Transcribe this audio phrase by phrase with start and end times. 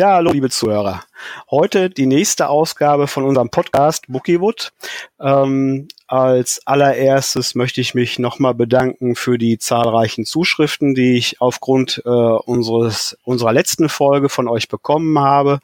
[0.00, 1.04] Ja, hallo liebe Zuhörer.
[1.50, 4.72] Heute die nächste Ausgabe von unserem Podcast Bookiewood.
[5.20, 12.00] Ähm, als allererstes möchte ich mich nochmal bedanken für die zahlreichen Zuschriften, die ich aufgrund
[12.06, 15.60] äh, unseres, unserer letzten Folge von euch bekommen habe.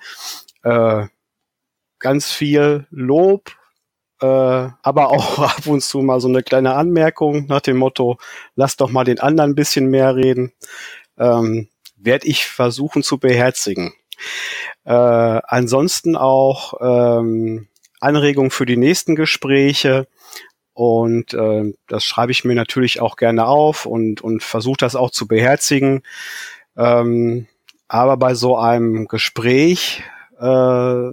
[0.62, 1.06] Äh,
[1.98, 3.52] ganz viel Lob,
[4.20, 8.18] äh, aber auch ab und zu mal so eine kleine Anmerkung nach dem Motto,
[8.54, 10.52] lass doch mal den anderen ein bisschen mehr reden.
[11.16, 13.94] Ähm, werde ich versuchen zu beherzigen.
[14.84, 17.68] Äh, ansonsten auch ähm,
[18.00, 20.06] Anregungen für die nächsten Gespräche.
[20.74, 25.10] Und äh, das schreibe ich mir natürlich auch gerne auf und, und versuche das auch
[25.10, 26.02] zu beherzigen.
[26.76, 27.46] Ähm,
[27.88, 30.02] aber bei so einem Gespräch
[30.38, 31.08] äh,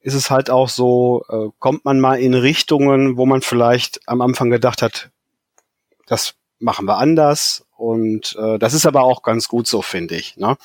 [0.00, 4.20] ist es halt auch so, äh, kommt man mal in Richtungen, wo man vielleicht am
[4.20, 5.10] Anfang gedacht hat,
[6.06, 7.66] das machen wir anders.
[7.76, 10.36] Und äh, das ist aber auch ganz gut so, finde ich.
[10.36, 10.56] Ne?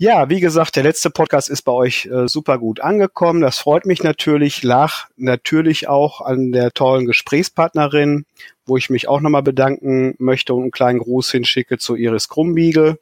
[0.00, 3.40] Ja, wie gesagt, der letzte Podcast ist bei euch äh, super gut angekommen.
[3.40, 4.62] Das freut mich natürlich.
[4.62, 8.24] Lach natürlich auch an der tollen Gesprächspartnerin,
[8.64, 13.00] wo ich mich auch nochmal bedanken möchte und einen kleinen Gruß hinschicke zu Iris Krumbiegel.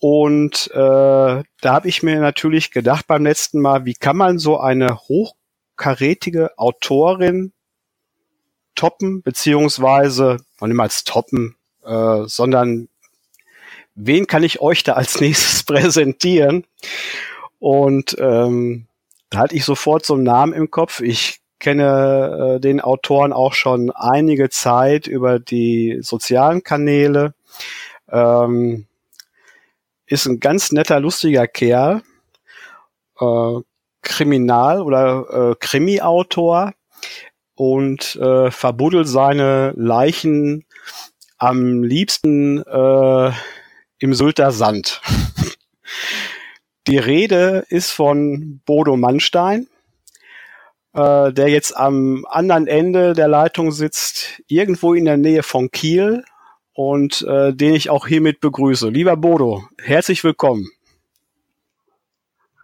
[0.00, 4.58] Und äh, da habe ich mir natürlich gedacht beim letzten Mal, wie kann man so
[4.58, 7.52] eine hochkarätige Autorin
[8.74, 12.88] toppen, beziehungsweise, man niemals toppen, äh, sondern
[13.96, 16.64] wen kann ich euch da als nächstes präsentieren?
[17.58, 18.86] Und ähm,
[19.30, 21.00] da hatte ich sofort so einen Namen im Kopf.
[21.00, 27.34] Ich kenne äh, den Autoren auch schon einige Zeit über die sozialen Kanäle.
[28.10, 28.86] Ähm,
[30.06, 32.02] ist ein ganz netter, lustiger Kerl.
[33.18, 33.60] Äh,
[34.02, 36.74] Kriminal- oder äh, Krimi-Autor
[37.56, 40.64] und äh, verbuddelt seine Leichen
[41.38, 43.32] am liebsten äh,
[43.98, 45.00] im Sylter Sand.
[46.86, 49.66] Die Rede ist von Bodo Mannstein,
[50.92, 56.24] äh, der jetzt am anderen Ende der Leitung sitzt, irgendwo in der Nähe von Kiel
[56.74, 58.88] und äh, den ich auch hiermit begrüße.
[58.88, 60.68] Lieber Bodo, herzlich willkommen.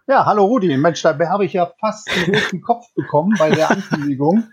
[0.05, 0.75] Ja, hallo Rudi.
[0.77, 4.49] Mensch, da habe ich ja fast einen roten Kopf bekommen bei der Ankündigung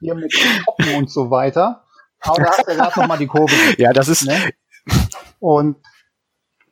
[0.00, 0.32] hier mit
[0.64, 1.84] Koppen und so weiter.
[2.20, 3.54] Aber da hast du ja gerade nochmal die Kurve.
[3.78, 4.26] Ja, das ist.
[4.26, 4.50] Ne?
[5.38, 5.76] Und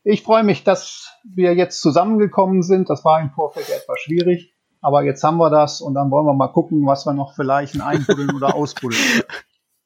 [0.09, 2.89] ich freue mich, dass wir jetzt zusammengekommen sind.
[2.89, 4.55] Das war im Vorfeld etwas schwierig.
[4.81, 7.81] Aber jetzt haben wir das und dann wollen wir mal gucken, was wir noch vielleicht
[7.81, 9.03] einbuddeln oder ausbuddeln.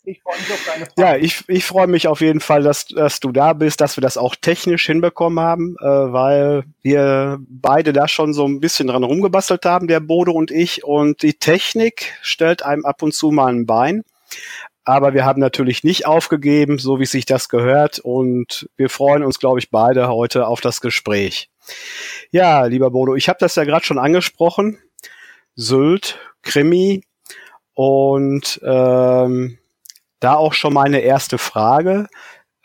[0.03, 1.01] Ich freue mich auf deine Frage.
[1.01, 4.03] Ja, ich, ich freue mich auf jeden Fall, dass, dass du da bist, dass wir
[4.03, 9.05] das auch technisch hinbekommen haben, äh, weil wir beide da schon so ein bisschen dran
[9.05, 10.85] rumgebastelt haben, der Bodo und ich.
[10.85, 14.05] Und die Technik stellt einem ab und zu mal ein Bein.
[14.91, 18.01] Aber wir haben natürlich nicht aufgegeben, so wie sich das gehört.
[18.01, 21.49] Und wir freuen uns, glaube ich, beide heute auf das Gespräch.
[22.33, 24.79] Ja, lieber Bodo, ich habe das ja gerade schon angesprochen.
[25.55, 27.05] Sylt, Krimi.
[27.73, 29.59] Und ähm,
[30.19, 32.09] da auch schon meine erste Frage,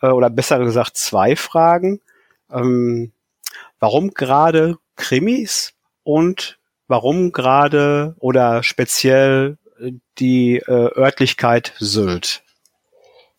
[0.01, 2.01] äh, oder besser gesagt zwei Fragen.
[2.51, 3.11] Ähm,
[3.79, 6.57] warum gerade Krimis und
[6.87, 9.59] warum gerade oder speziell
[10.17, 12.43] die äh, Örtlichkeit Sylt?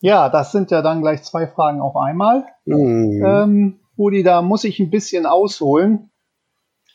[0.01, 2.45] Ja, das sind ja dann gleich zwei Fragen auf einmal.
[2.65, 3.25] Mhm.
[3.25, 6.11] Ähm, Rudi, da muss ich ein bisschen ausholen.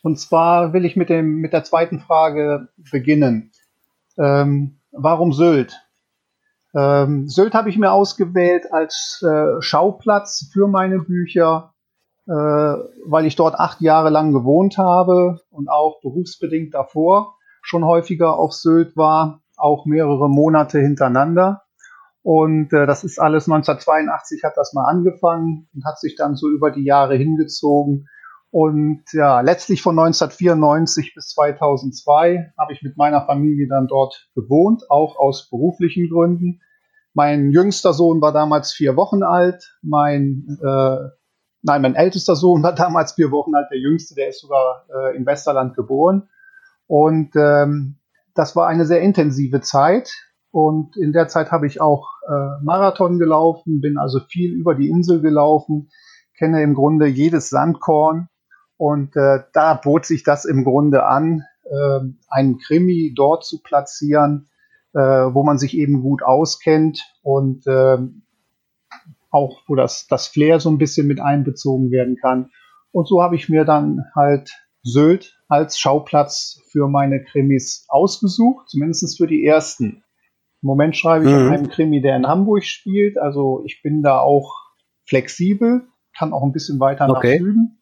[0.03, 3.51] Und zwar will ich mit, dem, mit der zweiten Frage beginnen.
[4.17, 5.79] Ähm, warum Sylt?
[6.73, 11.73] Ähm, Sylt habe ich mir ausgewählt als äh, Schauplatz für meine Bücher,
[12.27, 18.37] äh, weil ich dort acht Jahre lang gewohnt habe und auch berufsbedingt davor schon häufiger
[18.37, 21.63] auf Sylt war, auch mehrere Monate hintereinander.
[22.23, 26.49] Und äh, das ist alles 1982 hat das mal angefangen und hat sich dann so
[26.49, 28.07] über die Jahre hingezogen.
[28.51, 34.83] Und ja, letztlich von 1994 bis 2002 habe ich mit meiner Familie dann dort gewohnt,
[34.89, 36.61] auch aus beruflichen Gründen.
[37.13, 39.77] Mein jüngster Sohn war damals vier Wochen alt.
[39.81, 40.97] Mein, äh,
[41.61, 43.67] nein, mein ältester Sohn war damals vier Wochen alt.
[43.71, 46.29] Der jüngste, der ist sogar äh, im Westerland geboren.
[46.91, 47.95] Und ähm,
[48.35, 50.11] das war eine sehr intensive Zeit.
[50.51, 54.89] Und in der Zeit habe ich auch äh, Marathon gelaufen, bin also viel über die
[54.89, 55.89] Insel gelaufen,
[56.37, 58.27] kenne im Grunde jedes Sandkorn.
[58.75, 64.49] Und äh, da bot sich das im Grunde an, äh, einen Krimi dort zu platzieren,
[64.93, 67.99] äh, wo man sich eben gut auskennt und äh,
[69.29, 72.51] auch wo das, das Flair so ein bisschen mit einbezogen werden kann.
[72.91, 74.51] Und so habe ich mir dann halt
[74.83, 80.01] Sylt als Schauplatz für meine Krimis ausgesucht, zumindest für die ersten.
[80.61, 81.37] Im Moment schreibe ich mhm.
[81.37, 84.55] an einem Krimi, der in Hamburg spielt, also ich bin da auch
[85.05, 87.33] flexibel, kann auch ein bisschen weiter okay.
[87.33, 87.81] nach Süden.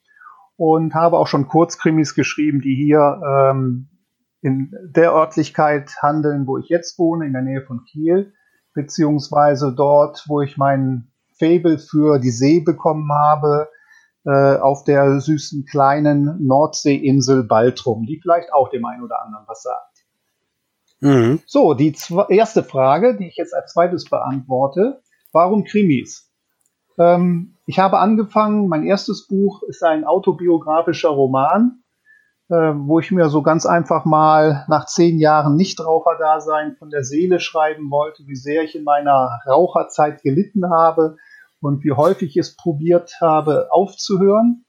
[0.55, 3.89] und habe auch schon Kurzkrimis geschrieben, die hier ähm,
[4.41, 8.33] in der Örtlichkeit handeln, wo ich jetzt wohne, in der Nähe von Kiel,
[8.73, 13.67] beziehungsweise dort, wo ich mein Fable für die See bekommen habe,
[14.25, 19.89] auf der süßen kleinen Nordseeinsel Baltrum, die vielleicht auch dem einen oder anderen was sagt.
[21.01, 21.39] Mhm.
[21.45, 21.95] So, die
[22.29, 25.01] erste Frage, die ich jetzt als zweites beantworte,
[25.31, 26.29] warum Krimis?
[26.97, 31.83] Ähm, ich habe angefangen, mein erstes Buch ist ein autobiografischer Roman,
[32.49, 37.39] äh, wo ich mir so ganz einfach mal nach zehn Jahren Nichtraucherdasein von der Seele
[37.39, 41.15] schreiben wollte, wie sehr ich in meiner Raucherzeit gelitten habe
[41.61, 44.65] und wie häufig ich es probiert habe aufzuhören.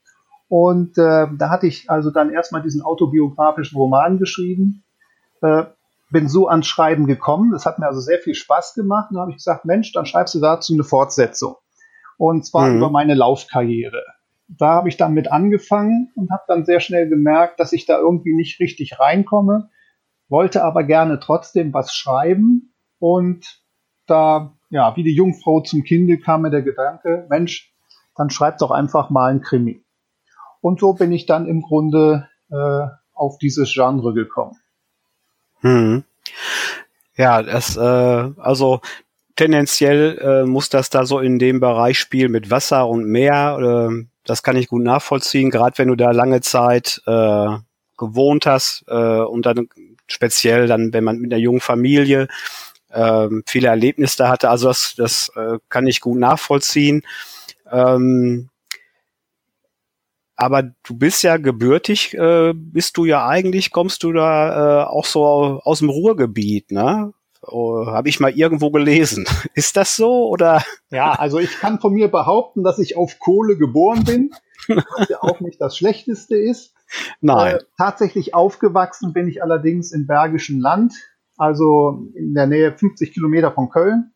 [0.48, 4.82] Und äh, da hatte ich also dann erstmal diesen autobiografischen Roman geschrieben.
[5.42, 5.64] Äh,
[6.10, 7.52] bin so ans Schreiben gekommen.
[7.52, 9.10] Das hat mir also sehr viel Spaß gemacht.
[9.10, 11.56] Und da habe ich gesagt, Mensch, dann schreibst du dazu eine Fortsetzung.
[12.18, 12.78] Und zwar mhm.
[12.78, 14.02] über meine Laufkarriere.
[14.48, 17.98] Da habe ich dann mit angefangen und habe dann sehr schnell gemerkt, dass ich da
[17.98, 19.70] irgendwie nicht richtig reinkomme,
[20.28, 22.74] wollte aber gerne trotzdem was schreiben.
[22.98, 23.62] Und
[24.06, 27.72] da, ja, wie die Jungfrau zum Kinde kam mir der Gedanke, Mensch,
[28.16, 29.84] dann schreib doch einfach mal ein Krimi.
[30.60, 34.56] Und so bin ich dann im Grunde äh, auf dieses Genre gekommen.
[35.60, 36.04] Hm.
[37.16, 38.80] Ja, das, äh, also
[39.36, 43.88] tendenziell äh, muss das da so in dem Bereich spielen mit Wasser und Meer.
[43.90, 47.56] Äh, das kann ich gut nachvollziehen, gerade wenn du da lange Zeit äh,
[47.98, 49.68] gewohnt hast äh, und dann
[50.06, 52.28] speziell dann, wenn man mit einer jungen Familie
[52.90, 54.50] äh, viele Erlebnisse hatte.
[54.50, 57.02] Also das, das äh, kann ich gut nachvollziehen.
[57.70, 58.50] Ähm,
[60.36, 65.04] aber du bist ja gebürtig, äh, bist du ja eigentlich, kommst du da äh, auch
[65.04, 67.12] so aus dem Ruhrgebiet, ne?
[67.42, 69.26] Oh, Habe ich mal irgendwo gelesen.
[69.54, 70.62] Ist das so oder?
[70.90, 74.30] Ja, also ich kann von mir behaupten, dass ich auf Kohle geboren bin,
[74.68, 76.74] was ja auch nicht das Schlechteste ist.
[77.20, 77.56] Nein.
[77.56, 80.94] Äh, tatsächlich aufgewachsen bin ich allerdings im Bergischen Land,
[81.40, 84.12] also in der Nähe 50 Kilometer von Köln.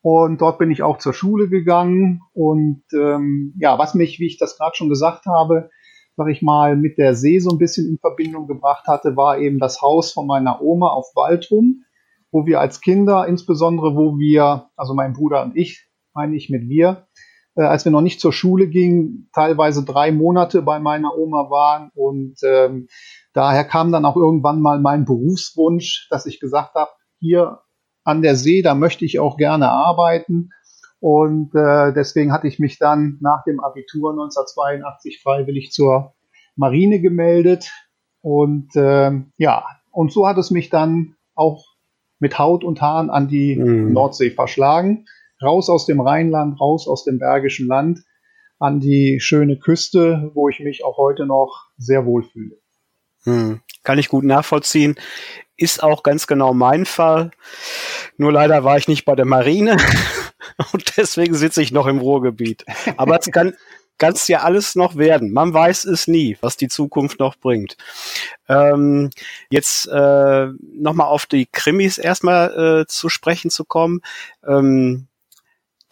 [0.00, 2.22] Und dort bin ich auch zur Schule gegangen.
[2.32, 5.68] Und ähm, ja, was mich, wie ich das gerade schon gesagt habe,
[6.16, 9.58] sag ich mal, mit der See so ein bisschen in Verbindung gebracht hatte, war eben
[9.58, 11.84] das Haus von meiner Oma auf Waldrum,
[12.32, 16.68] wo wir als Kinder, insbesondere wo wir, also mein Bruder und ich, meine ich mit
[16.68, 17.08] wir,
[17.56, 21.90] äh, als wir noch nicht zur Schule gingen, teilweise drei Monate bei meiner Oma waren.
[21.94, 22.88] Und ähm,
[23.34, 27.60] daher kam dann auch irgendwann mal mein Berufswunsch, dass ich gesagt habe, hier
[28.04, 30.50] an der See, da möchte ich auch gerne arbeiten.
[31.00, 36.14] Und äh, deswegen hatte ich mich dann nach dem Abitur 1982 freiwillig zur
[36.56, 37.70] Marine gemeldet.
[38.22, 41.66] Und äh, ja, und so hat es mich dann auch
[42.20, 43.92] mit Haut und Haaren an die mhm.
[43.92, 45.06] Nordsee verschlagen.
[45.42, 48.00] Raus aus dem Rheinland, raus aus dem Bergischen Land,
[48.58, 52.56] an die schöne Küste, wo ich mich auch heute noch sehr wohl fühle.
[53.24, 53.60] Hm.
[53.82, 54.96] Kann ich gut nachvollziehen.
[55.56, 57.30] Ist auch ganz genau mein Fall.
[58.16, 59.76] Nur leider war ich nicht bei der Marine
[60.72, 62.64] und deswegen sitze ich noch im Ruhrgebiet.
[62.96, 63.54] Aber es kann,
[63.98, 65.32] ganz ja alles noch werden.
[65.32, 67.76] Man weiß es nie, was die Zukunft noch bringt.
[68.48, 69.10] Ähm,
[69.50, 74.00] jetzt äh, nochmal auf die Krimis erstmal äh, zu sprechen zu kommen.
[74.46, 75.06] Ähm,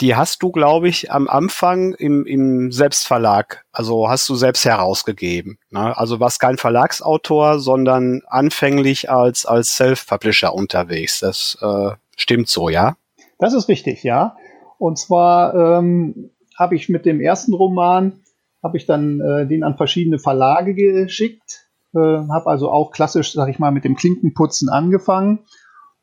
[0.01, 5.59] die hast du, glaube ich, am Anfang im, im Selbstverlag, also hast du selbst herausgegeben.
[5.71, 5.97] Ne?
[5.97, 11.21] Also warst kein Verlagsautor, sondern anfänglich als, als Self-Publisher unterwegs.
[11.21, 12.97] Das äh, stimmt so, ja?
[13.39, 14.37] Das ist richtig, ja.
[14.79, 18.23] Und zwar ähm, habe ich mit dem ersten Roman,
[18.63, 23.49] habe ich dann äh, den an verschiedene Verlage geschickt, äh, habe also auch klassisch, sag
[23.49, 25.41] ich mal, mit dem Klinkenputzen angefangen.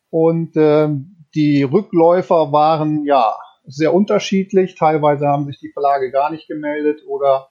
[0.10, 0.90] Und äh,
[1.36, 3.36] die Rückläufer waren ja
[3.70, 4.76] sehr unterschiedlich.
[4.76, 7.50] Teilweise haben sich die Verlage gar nicht gemeldet oder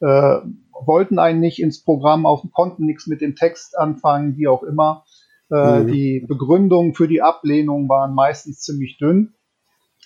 [0.00, 0.38] äh,
[0.84, 5.04] wollten einen nicht ins Programm auf, konnten nichts mit dem Text anfangen, wie auch immer.
[5.50, 5.86] Äh, mhm.
[5.88, 9.34] Die Begründungen für die Ablehnung waren meistens ziemlich dünn.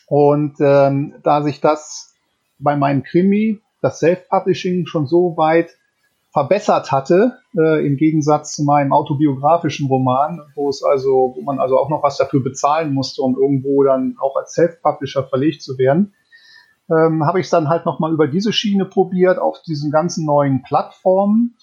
[0.06, 2.14] Und ähm, da sich das
[2.58, 5.70] bei meinem Krimi, das Self-Publishing, schon so weit
[6.32, 11.78] verbessert hatte, äh, im Gegensatz zu meinem autobiografischen Roman, wo es also, wo man also
[11.78, 16.14] auch noch was dafür bezahlen musste, um irgendwo dann auch als Self-Publisher verlegt zu werden,
[16.88, 20.62] ähm, habe ich es dann halt nochmal über diese Schiene probiert, auf diesen ganzen neuen
[20.62, 21.56] Plattformen.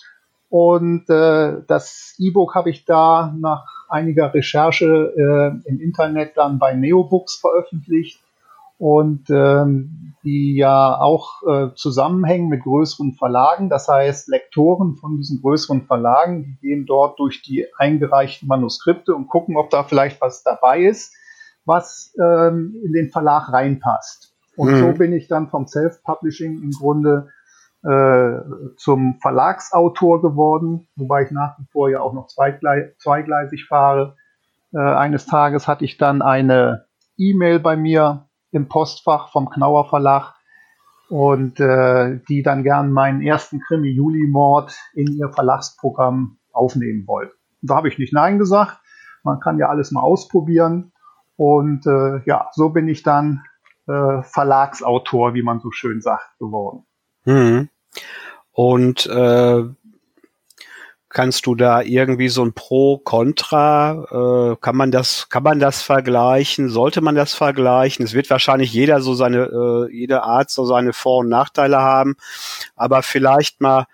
[0.49, 6.73] Und äh, das E-Book habe ich da nach einiger Recherche äh, im Internet dann bei
[6.73, 8.21] Neobooks veröffentlicht
[8.77, 13.69] und ähm, die ja auch äh, zusammenhängen mit größeren Verlagen.
[13.69, 19.27] Das heißt, Lektoren von diesen größeren Verlagen, die gehen dort durch die eingereichten Manuskripte und
[19.27, 21.15] gucken, ob da vielleicht was dabei ist,
[21.65, 24.33] was ähm, in den Verlag reinpasst.
[24.55, 24.77] Und mhm.
[24.79, 27.29] so bin ich dann vom Self-Publishing im Grunde
[27.83, 28.39] äh,
[28.75, 34.15] zum Verlagsautor geworden, wobei ich nach wie vor ja auch noch zweigleisig fahre.
[34.73, 36.85] Äh, eines Tages hatte ich dann eine
[37.17, 40.35] E-Mail bei mir im Postfach vom Knauer Verlag
[41.09, 47.35] und äh, die dann gern meinen ersten Krimi Juli Mord in ihr Verlagsprogramm aufnehmen wollten.
[47.61, 48.79] Da habe ich nicht Nein gesagt.
[49.23, 50.91] Man kann ja alles mal ausprobieren.
[51.35, 53.43] Und äh, ja, so bin ich dann
[53.87, 56.85] äh, Verlagsautor, wie man so schön sagt, geworden.
[57.23, 57.69] Hm.
[58.51, 59.63] Und äh,
[61.17, 65.81] kannst du da irgendwie so ein Pro, Contra, äh, kann man das, kann man das
[65.81, 66.69] vergleichen?
[66.69, 68.05] Sollte man das vergleichen?
[68.05, 72.17] Es wird wahrscheinlich jeder so seine, äh, jede Art so seine Vor- und Nachteile haben,
[72.75, 73.87] aber vielleicht mal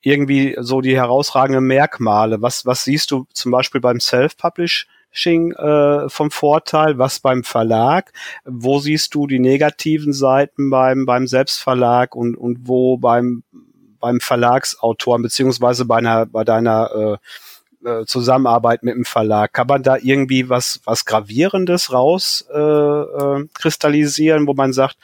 [0.00, 2.40] irgendwie so die herausragenden Merkmale.
[2.40, 8.12] Was, was siehst du zum Beispiel beim Self-Publishing äh, vom Vorteil, was beim Verlag?
[8.44, 13.42] Wo siehst du die negativen Seiten beim, beim Selbstverlag und, und wo beim,
[14.00, 17.18] beim Verlagsautor beziehungsweise bei, einer, bei deiner
[17.84, 19.52] äh, äh, Zusammenarbeit mit dem Verlag?
[19.52, 24.96] Kann man da irgendwie was, was Gravierendes raus äh, äh, kristallisieren, wo man sagt,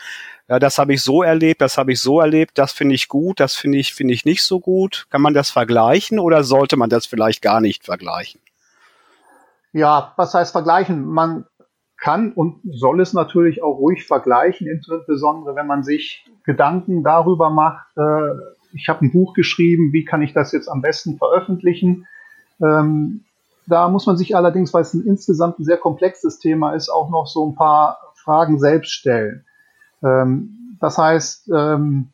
[0.49, 3.41] ja, das habe ich so erlebt, das habe ich so erlebt, das finde ich gut,
[3.41, 5.07] das finde ich, finde ich nicht so gut.
[5.11, 8.41] Kann man das vergleichen oder sollte man das vielleicht gar nicht vergleichen?
[9.73, 11.05] Ja, was heißt vergleichen?
[11.05, 11.47] Man
[11.99, 17.87] kann und soll es natürlich auch ruhig vergleichen, insbesondere wenn man sich Gedanken darüber macht,
[17.97, 22.07] äh, ich habe ein Buch geschrieben, wie kann ich das jetzt am besten veröffentlichen?
[22.63, 23.25] Ähm,
[23.67, 27.11] da muss man sich allerdings, weil es ein insgesamt ein sehr komplexes Thema ist, auch
[27.11, 29.45] noch so ein paar Fragen selbst stellen.
[30.03, 32.11] Ähm, das heißt, ähm,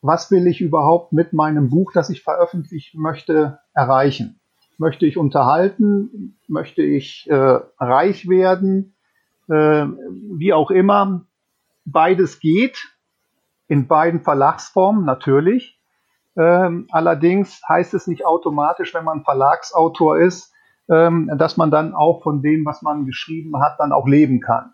[0.00, 4.40] was will ich überhaupt mit meinem Buch, das ich veröffentlichen möchte, erreichen?
[4.78, 6.36] Möchte ich unterhalten?
[6.48, 8.94] Möchte ich äh, reich werden?
[9.48, 11.26] Äh, wie auch immer.
[11.84, 12.88] Beides geht.
[13.68, 15.78] In beiden Verlagsformen natürlich.
[16.36, 20.52] Ähm, allerdings heißt es nicht automatisch, wenn man Verlagsautor ist,
[20.90, 24.72] ähm, dass man dann auch von dem, was man geschrieben hat, dann auch leben kann.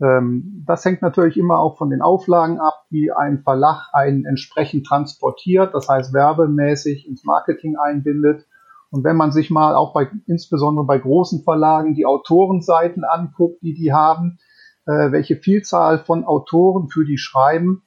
[0.00, 4.86] Ähm, das hängt natürlich immer auch von den Auflagen ab, die ein Verlag einen entsprechend
[4.86, 8.46] transportiert, das heißt werbemäßig ins Marketing einbindet.
[8.90, 13.74] Und wenn man sich mal auch bei, insbesondere bei großen Verlagen die Autorenseiten anguckt, die
[13.74, 14.38] die haben,
[14.86, 17.82] äh, welche Vielzahl von Autoren für die schreiben,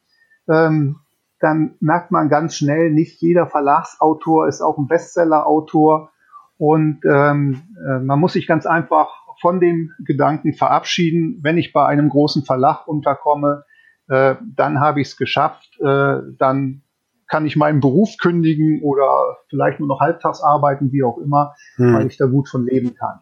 [0.50, 0.98] ähm,
[1.40, 6.12] dann merkt man ganz schnell, nicht jeder Verlagsautor ist auch ein Bestsellerautor.
[6.58, 11.86] Und ähm, äh, man muss sich ganz einfach von dem Gedanken verabschieden, wenn ich bei
[11.86, 13.64] einem großen Verlag unterkomme,
[14.10, 16.82] äh, dann habe ich es geschafft, äh, dann
[17.28, 21.94] kann ich meinen Beruf kündigen oder vielleicht nur noch halbtags arbeiten, wie auch immer, hm.
[21.94, 23.20] weil ich da gut von leben kann.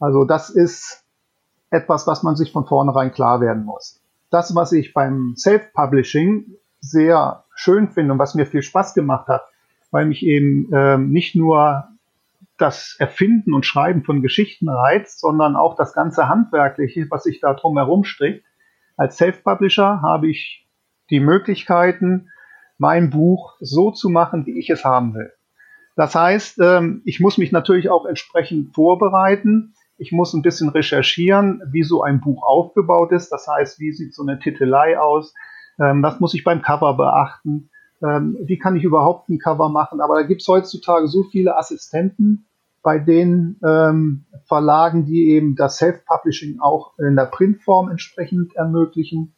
[0.00, 1.04] Also das ist
[1.70, 4.02] etwas, was man sich von vornherein klar werden muss.
[4.30, 6.56] Das, was ich beim Self-Publishing
[6.88, 9.42] sehr schön finde und was mir viel Spaß gemacht hat,
[9.90, 11.88] weil mich eben ähm, nicht nur
[12.58, 17.54] das Erfinden und Schreiben von Geschichten reizt, sondern auch das ganze Handwerkliche, was sich da
[17.54, 18.44] drumherum strickt.
[18.96, 20.66] Als Self-Publisher habe ich
[21.10, 22.30] die Möglichkeiten,
[22.78, 25.32] mein Buch so zu machen, wie ich es haben will.
[25.96, 29.74] Das heißt, ähm, ich muss mich natürlich auch entsprechend vorbereiten.
[29.96, 33.30] Ich muss ein bisschen recherchieren, wie so ein Buch aufgebaut ist.
[33.30, 35.34] Das heißt, wie sieht so eine Titelei aus?
[35.78, 37.70] Ähm, was muss ich beim Cover beachten?
[38.04, 40.00] ähm, wie kann ich überhaupt ein Cover machen.
[40.00, 42.46] Aber da gibt es heutzutage so viele Assistenten
[42.82, 49.34] bei den ähm, Verlagen, die eben das Self-Publishing auch in der Printform entsprechend ermöglichen.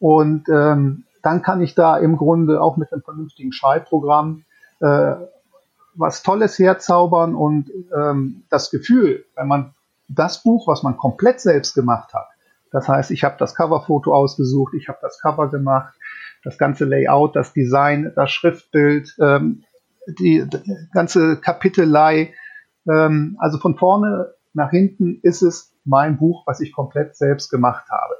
[0.00, 4.44] Und ähm, dann kann ich da im Grunde auch mit einem vernünftigen Schreibprogramm
[4.80, 5.14] äh,
[5.94, 9.74] was Tolles herzaubern und ähm, das Gefühl, wenn man
[10.08, 12.28] das Buch, was man komplett selbst gemacht hat,
[12.70, 15.94] das heißt, ich habe das Coverfoto ausgesucht, ich habe das Cover gemacht,
[16.44, 19.64] das ganze Layout, das Design, das Schriftbild, ähm,
[20.06, 22.32] die, die, ganze Kapitelei.
[22.88, 27.86] Ähm, also von vorne nach hinten ist es mein Buch, was ich komplett selbst gemacht
[27.90, 28.14] habe.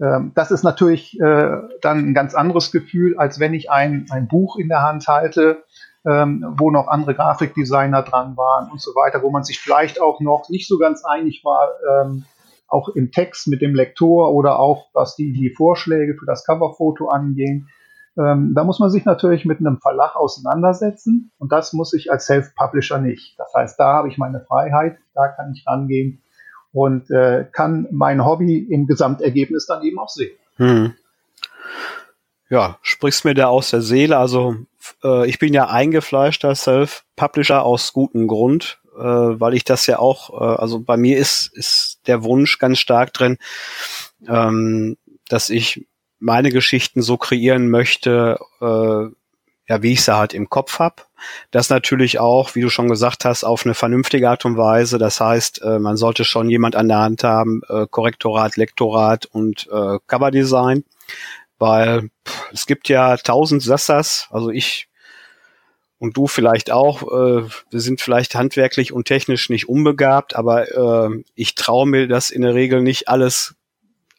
[0.00, 4.28] Ähm, das ist natürlich äh, dann ein ganz anderes Gefühl, als wenn ich ein, ein
[4.28, 5.64] Buch in der Hand halte,
[6.06, 10.20] ähm, wo noch andere Grafikdesigner dran waren und so weiter, wo man sich vielleicht auch
[10.20, 12.24] noch nicht so ganz einig war, ähm,
[12.68, 17.08] auch im Text mit dem Lektor oder auch was die, die Vorschläge für das Coverfoto
[17.08, 17.68] angehen.
[18.18, 22.26] Ähm, da muss man sich natürlich mit einem Verlag auseinandersetzen und das muss ich als
[22.26, 23.38] Self-Publisher nicht.
[23.38, 26.22] Das heißt, da habe ich meine Freiheit, da kann ich rangehen
[26.72, 30.36] und äh, kann mein Hobby im Gesamtergebnis dann eben auch sehen.
[30.56, 30.94] Hm.
[32.48, 34.16] Ja, sprichst mir da aus der Seele.
[34.16, 34.56] Also
[35.02, 40.30] äh, ich bin ja eingefleischter Self-Publisher aus gutem Grund äh, weil ich das ja auch,
[40.40, 43.38] äh, also bei mir ist, ist der Wunsch ganz stark drin,
[44.28, 44.96] ähm,
[45.28, 45.86] dass ich
[46.18, 49.14] meine Geschichten so kreieren möchte, äh,
[49.68, 51.08] ja, wie ich sie halt im Kopf hab.
[51.50, 54.98] Das natürlich auch, wie du schon gesagt hast, auf eine vernünftige Art und Weise.
[54.98, 59.66] Das heißt, äh, man sollte schon jemand an der Hand haben, äh, Korrektorat, Lektorat und
[59.70, 60.84] äh, Coverdesign,
[61.58, 64.28] weil pff, es gibt ja tausend Sassas.
[64.30, 64.88] Also ich
[65.98, 67.02] und du vielleicht auch.
[67.02, 72.30] Äh, wir sind vielleicht handwerklich und technisch nicht unbegabt, aber äh, ich traue mir das
[72.30, 73.54] in der Regel nicht alles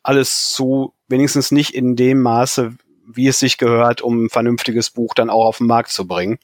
[0.07, 5.13] alles zu, wenigstens nicht in dem Maße, wie es sich gehört, um ein vernünftiges Buch
[5.13, 6.39] dann auch auf den Markt zu bringen.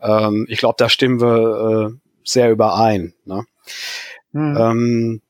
[0.00, 3.14] Ähm, ich glaube, da stimmen wir äh, sehr überein.
[3.24, 3.46] Ne?
[4.32, 4.56] Hm.
[4.58, 5.22] Ähm,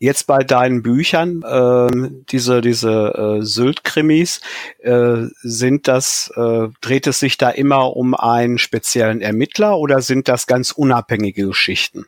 [0.00, 4.40] Jetzt bei deinen Büchern, äh, diese, diese äh, Sylt-Krimis,
[4.78, 10.28] äh, sind das, äh, dreht es sich da immer um einen speziellen Ermittler oder sind
[10.28, 12.06] das ganz unabhängige Geschichten?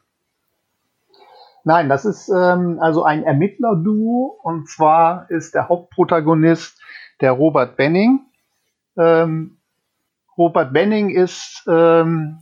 [1.64, 6.80] Nein, das ist ähm, also ein Ermittler-Duo und zwar ist der Hauptprotagonist
[7.20, 8.20] der Robert Benning.
[8.97, 9.59] Ähm,
[10.38, 12.38] Robert Benning ist ähm,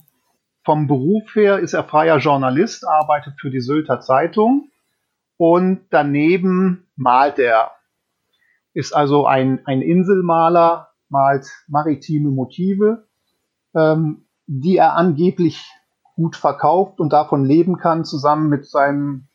[0.63, 4.69] vom Beruf her ist er freier Journalist, arbeitet für die Sylter Zeitung
[5.39, 7.71] und daneben malt er.
[8.75, 13.07] Ist also ein, ein Inselmaler, malt maritime Motive,
[13.75, 15.73] ähm, die er angeblich
[16.17, 19.29] gut verkauft und davon leben kann, zusammen mit seinem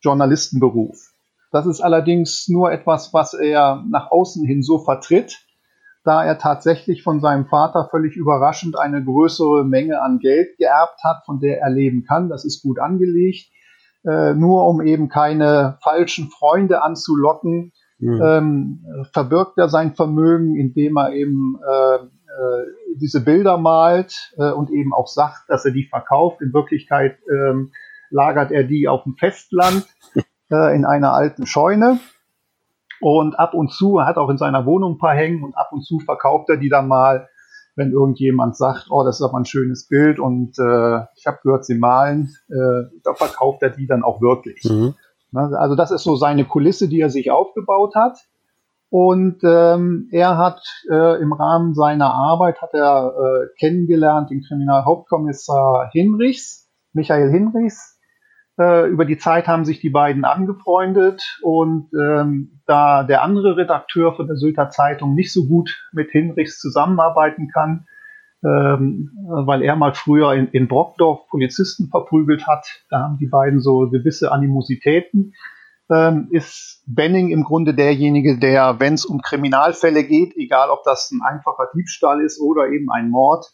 [0.00, 1.12] Journalistenberuf.
[1.52, 5.46] Das ist allerdings nur etwas, was er nach außen hin so vertritt,
[6.04, 11.24] da er tatsächlich von seinem Vater völlig überraschend eine größere Menge an Geld geerbt hat,
[11.26, 12.30] von der er leben kann.
[12.30, 13.50] Das ist gut angelegt
[14.04, 18.22] äh, nur um eben keine falschen Freunde anzulocken, mhm.
[18.22, 21.96] ähm, verbirgt er sein Vermögen, indem er eben äh,
[22.30, 22.64] äh,
[22.96, 26.40] diese Bilder malt äh, und eben auch sagt, dass er die verkauft.
[26.40, 27.72] In Wirklichkeit ähm,
[28.10, 29.86] lagert er die auf dem Festland
[30.50, 32.00] äh, in einer alten Scheune.
[33.00, 35.70] Und ab und zu, er hat auch in seiner Wohnung ein paar hängen und ab
[35.72, 37.28] und zu verkauft er die dann mal
[37.80, 41.64] wenn irgendjemand sagt, oh, das ist aber ein schönes Bild und äh, ich habe gehört,
[41.64, 44.62] sie malen, äh, da verkauft er die dann auch wirklich.
[44.64, 44.94] Mhm.
[45.32, 48.18] Ne, also das ist so seine Kulisse, die er sich aufgebaut hat.
[48.90, 55.88] Und ähm, er hat äh, im Rahmen seiner Arbeit hat er äh, kennengelernt den Kriminalhauptkommissar
[55.92, 57.99] Hinrichs, Michael Hinrichs,
[58.60, 64.14] äh, über die Zeit haben sich die beiden angefreundet und ähm, da der andere Redakteur
[64.14, 67.86] von der Sylter Zeitung nicht so gut mit Hinrichs zusammenarbeiten kann,
[68.44, 73.60] ähm, weil er mal früher in, in Brockdorf Polizisten verprügelt hat, da haben die beiden
[73.60, 75.32] so gewisse Animositäten,
[75.90, 81.10] ähm, ist Benning im Grunde derjenige, der, wenn es um Kriminalfälle geht, egal ob das
[81.10, 83.46] ein einfacher Diebstahl ist oder eben ein Mord,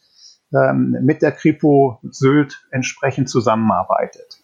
[0.53, 4.36] ähm, mit der Kripo Sylt entsprechend zusammenarbeitet.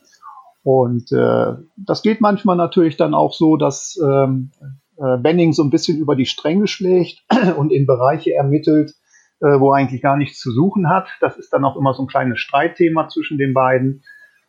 [0.63, 4.51] Und äh, das geht manchmal natürlich dann auch so, dass ähm,
[4.97, 7.23] äh, Benning so ein bisschen über die Stränge schlägt
[7.57, 8.93] und in Bereiche ermittelt,
[9.41, 11.09] äh, wo er eigentlich gar nichts zu suchen hat.
[11.19, 14.03] Das ist dann auch immer so ein kleines Streitthema zwischen den beiden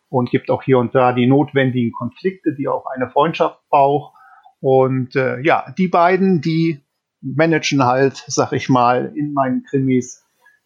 [0.09, 4.15] und gibt auch hier und da die notwendigen Konflikte, die auch eine Freundschaft braucht.
[4.61, 6.81] Und äh, ja, die beiden, die
[7.21, 10.25] managen halt, sag ich mal, in meinen Krimis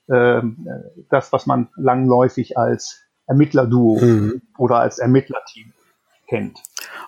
[0.09, 0.43] äh,
[1.09, 4.43] das, was man langläufig als Ermittlerduo mhm.
[4.57, 5.73] oder als Ermittlerteam
[6.27, 6.63] kennt.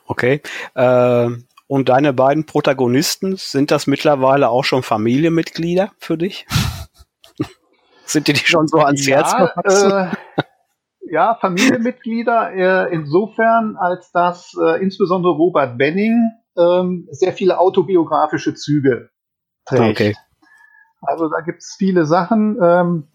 [0.07, 0.41] Okay.
[0.75, 1.29] Äh,
[1.67, 6.47] und deine beiden Protagonisten, sind das mittlerweile auch schon Familienmitglieder für dich?
[8.05, 9.91] sind die, die schon so ans ja, Herz gewachsen?
[9.91, 10.43] Äh,
[11.13, 19.11] ja, Familienmitglieder äh, insofern, als dass äh, insbesondere Robert Benning ähm, sehr viele autobiografische Züge
[19.65, 20.01] trägt.
[20.01, 20.17] Okay.
[21.01, 23.09] Also da gibt es viele Sachen, ähm,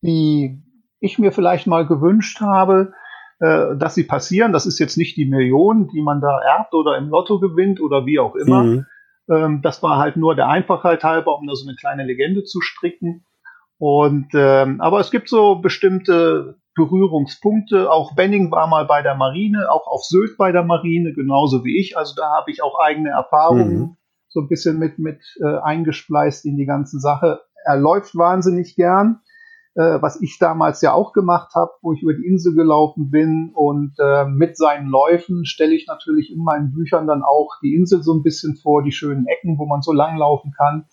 [0.00, 0.62] die
[1.04, 2.92] ich mir vielleicht mal gewünscht habe,
[3.40, 4.52] äh, dass sie passieren.
[4.52, 8.06] Das ist jetzt nicht die Million, die man da erbt oder im Lotto gewinnt oder
[8.06, 8.62] wie auch immer.
[8.62, 8.86] Mhm.
[9.28, 12.60] Ähm, das war halt nur der Einfachheit halber, um da so eine kleine Legende zu
[12.60, 13.24] stricken.
[13.78, 17.90] Und ähm, aber es gibt so bestimmte Berührungspunkte.
[17.90, 21.78] Auch Benning war mal bei der Marine, auch auf Sylt bei der Marine, genauso wie
[21.78, 21.98] ich.
[21.98, 23.96] Also da habe ich auch eigene Erfahrungen mhm.
[24.28, 27.40] so ein bisschen mit mit äh, eingespleist in die ganze Sache.
[27.64, 29.20] Er läuft wahnsinnig gern
[29.74, 33.50] äh, was ich damals ja auch gemacht habe, wo ich über die Insel gelaufen bin.
[33.54, 38.02] Und äh, mit seinen Läufen stelle ich natürlich in meinen Büchern dann auch die Insel
[38.02, 40.86] so ein bisschen vor, die schönen Ecken, wo man so langlaufen kann.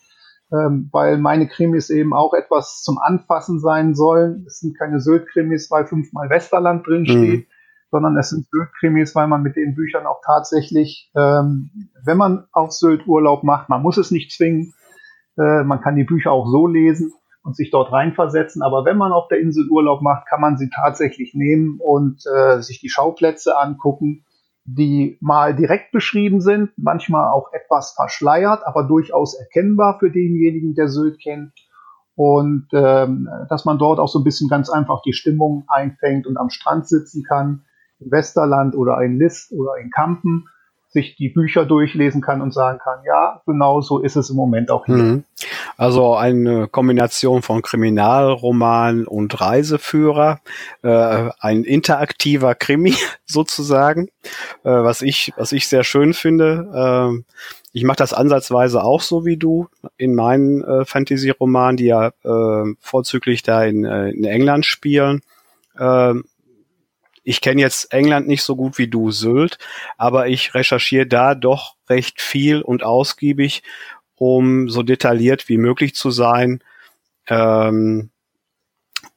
[0.52, 4.44] Ähm, weil meine Krimis eben auch etwas zum Anfassen sein sollen.
[4.46, 7.52] Es sind keine Sylt-Krimis, weil fünfmal Westerland drin steht, mhm.
[7.90, 11.70] sondern es sind Sylt-Krimis, weil man mit den Büchern auch tatsächlich, ähm,
[12.04, 14.74] wenn man auf Sylt Urlaub macht, man muss es nicht zwingen,
[15.38, 18.62] äh, man kann die Bücher auch so lesen, und sich dort reinversetzen.
[18.62, 22.60] Aber wenn man auf der Insel Urlaub macht, kann man sie tatsächlich nehmen und äh,
[22.60, 24.24] sich die Schauplätze angucken,
[24.64, 30.88] die mal direkt beschrieben sind, manchmal auch etwas verschleiert, aber durchaus erkennbar für denjenigen, der
[30.88, 31.52] Sylt kennt.
[32.14, 36.36] und ähm, dass man dort auch so ein bisschen ganz einfach die Stimmung einfängt und
[36.36, 37.64] am Strand sitzen kann,
[37.98, 40.46] im Westerland oder in List oder in Kampen
[40.92, 44.70] sich die Bücher durchlesen kann und sagen kann, ja, genau so ist es im Moment
[44.70, 44.96] auch hier.
[44.96, 45.24] Mhm.
[45.76, 50.40] Also eine Kombination von Kriminalroman und Reiseführer,
[50.82, 54.08] äh, ein interaktiver Krimi sozusagen,
[54.64, 57.14] äh, was ich was ich sehr schön finde.
[57.16, 57.32] Äh,
[57.72, 62.74] ich mache das ansatzweise auch so wie du in meinen äh, Fantasy-Romanen, die ja äh,
[62.80, 65.22] vorzüglich da in, äh, in England spielen.
[65.78, 66.14] Äh,
[67.22, 69.58] ich kenne jetzt England nicht so gut wie du Sylt,
[69.96, 73.62] aber ich recherchiere da doch recht viel und ausgiebig,
[74.14, 76.62] um so detailliert wie möglich zu sein.
[77.28, 78.11] Ähm,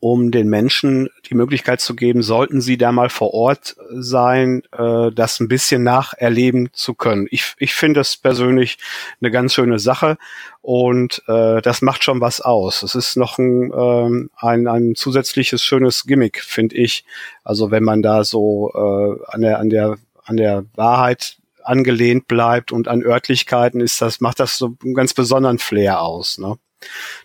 [0.05, 5.11] um den Menschen die Möglichkeit zu geben, sollten sie da mal vor Ort sein, äh,
[5.11, 7.25] das ein bisschen nacherleben zu können.
[7.31, 8.77] Ich, ich finde es persönlich
[9.19, 10.19] eine ganz schöne Sache
[10.61, 12.83] und äh, das macht schon was aus.
[12.83, 17.03] Es ist noch ein, ähm, ein, ein zusätzliches schönes Gimmick, finde ich.
[17.43, 22.71] Also wenn man da so äh, an der, an der, an der Wahrheit angelehnt bleibt
[22.71, 26.37] und an Örtlichkeiten ist das, macht das so einen ganz besonderen Flair aus.
[26.37, 26.59] Ne?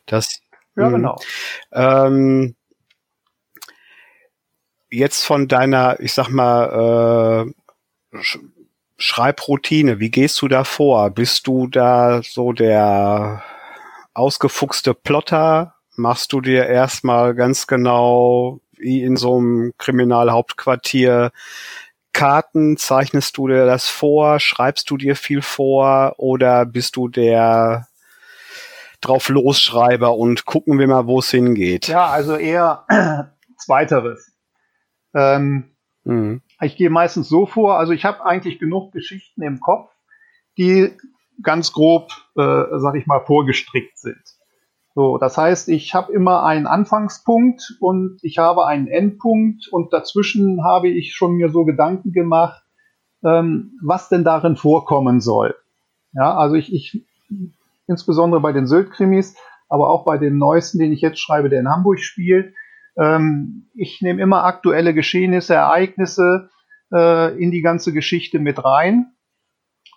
[0.07, 0.40] Das,
[0.77, 1.21] ja, genau.
[1.73, 2.55] Ähm,
[4.90, 7.53] jetzt von deiner, ich sag mal,
[8.12, 8.20] äh,
[8.98, 11.11] Schreibroutine, wie gehst du da vor?
[11.11, 13.42] Bist du da so der
[14.12, 15.74] ausgefuchste Plotter?
[15.96, 21.33] Machst du dir erstmal ganz genau wie in so einem Kriminalhauptquartier
[22.12, 22.76] Karten?
[22.76, 24.38] Zeichnest du dir das vor?
[24.40, 26.14] Schreibst du dir viel vor?
[26.18, 27.87] Oder bist du der
[29.00, 31.88] drauf Losschreiber und gucken wir mal, wo es hingeht?
[31.88, 32.85] Ja, also eher
[33.57, 34.31] zweiteres.
[35.14, 35.70] Ähm,
[36.05, 36.42] mhm.
[36.61, 39.90] Ich gehe meistens so vor, also ich habe eigentlich genug Geschichten im Kopf,
[40.59, 40.90] die
[41.42, 44.23] ganz grob, äh, sag ich mal, vorgestrickt sind.
[44.94, 50.64] So, das heißt, ich habe immer einen Anfangspunkt und ich habe einen Endpunkt und dazwischen
[50.64, 52.62] habe ich schon mir so Gedanken gemacht,
[53.25, 55.55] ähm, was denn darin vorkommen soll.
[56.12, 57.05] Ja, also ich, ich
[57.87, 59.37] insbesondere bei den Sylt-Krimis,
[59.68, 62.55] aber auch bei dem neuesten, den ich jetzt schreibe, der in Hamburg spielt,
[62.98, 66.50] ähm, ich nehme immer aktuelle Geschehnisse, Ereignisse
[66.92, 69.12] äh, in die ganze Geschichte mit rein.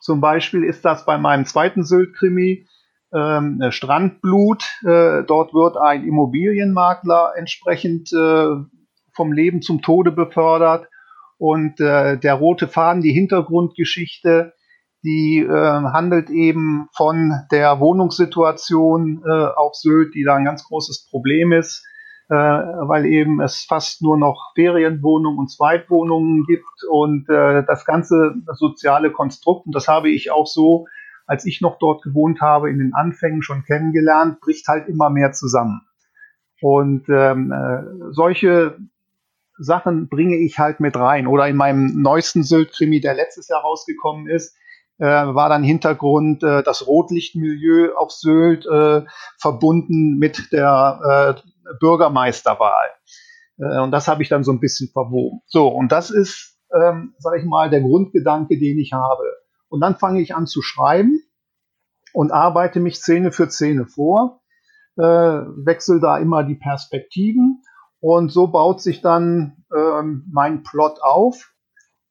[0.01, 2.67] Zum Beispiel ist das bei meinem zweiten Sylt-Krimi
[3.13, 4.63] ähm, Strandblut.
[4.84, 8.56] Äh, dort wird ein Immobilienmakler entsprechend äh,
[9.13, 10.88] vom Leben zum Tode befördert.
[11.38, 14.53] Und äh, der rote Faden, die Hintergrundgeschichte,
[15.03, 21.08] die äh, handelt eben von der Wohnungssituation äh, auf Sylt, die da ein ganz großes
[21.10, 21.86] Problem ist
[22.30, 28.36] äh, weil eben es fast nur noch Ferienwohnungen und Zweitwohnungen gibt und äh, das ganze
[28.54, 30.88] soziale Konstrukt, und das habe ich auch so,
[31.26, 35.32] als ich noch dort gewohnt habe, in den Anfängen schon kennengelernt, bricht halt immer mehr
[35.32, 35.82] zusammen.
[36.62, 38.78] Und ähm, äh, solche
[39.58, 41.28] Sachen bringe ich halt mit rein.
[41.28, 44.56] Oder in meinem neuesten Sylt-Krimi, der letztes Jahr rausgekommen ist,
[44.98, 49.02] äh, war dann Hintergrund äh, das Rotlichtmilieu auf Sylt äh,
[49.38, 52.89] verbunden mit der äh, Bürgermeisterwahl.
[53.58, 55.41] Äh, und das habe ich dann so ein bisschen verwoben.
[55.47, 59.23] So, und das ist, ähm, sage ich mal, der Grundgedanke, den ich habe.
[59.69, 61.19] Und dann fange ich an zu schreiben
[62.13, 64.41] und arbeite mich Szene für Szene vor,
[64.97, 67.63] äh, wechsle da immer die Perspektiven
[67.99, 71.54] und so baut sich dann ähm, mein Plot auf.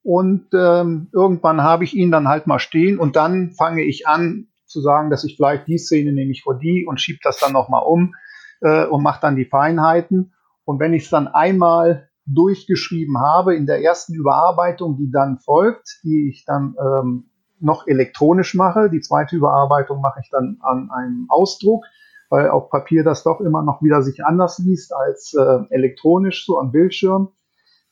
[0.02, 4.48] Und ähm, irgendwann habe ich ihn dann halt mal stehen und dann fange ich an
[4.66, 7.52] zu sagen, dass ich vielleicht die Szene nehme ich vor die und schiebe das dann
[7.52, 8.14] nochmal um
[8.62, 10.33] äh, und mache dann die Feinheiten.
[10.64, 16.01] Und wenn ich es dann einmal durchgeschrieben habe in der ersten Überarbeitung, die dann folgt,
[16.05, 17.25] die ich dann ähm,
[17.61, 21.85] noch elektronisch mache, die zweite Überarbeitung mache ich dann an einem Ausdruck,
[22.31, 26.59] weil auf Papier das doch immer noch wieder sich anders liest als äh, elektronisch so
[26.59, 27.33] am Bildschirm.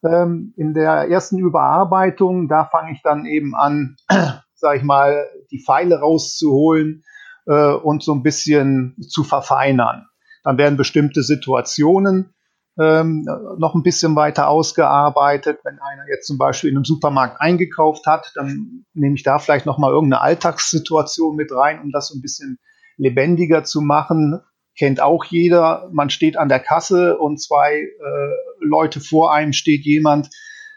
[0.03, 3.97] Ähm, in der ersten Überarbeitung, da fange ich dann eben an,
[4.55, 7.05] sage ich mal, die Pfeile rauszuholen
[7.47, 10.10] äh, und so ein bisschen zu verfeinern.
[10.43, 12.35] Dann werden bestimmte Situationen
[12.79, 13.27] ähm,
[13.59, 15.61] noch ein bisschen weiter ausgearbeitet.
[15.65, 19.67] Wenn einer jetzt zum Beispiel in einem Supermarkt eingekauft hat, dann nehme ich da vielleicht
[19.67, 22.59] noch mal irgendeine Alltagssituation mit rein, um das so ein bisschen
[22.97, 24.41] lebendiger zu machen.
[24.79, 25.91] Kennt auch jeder.
[25.93, 30.31] Man steht an der Kasse und zwei äh, Leute vor einem steht jemand,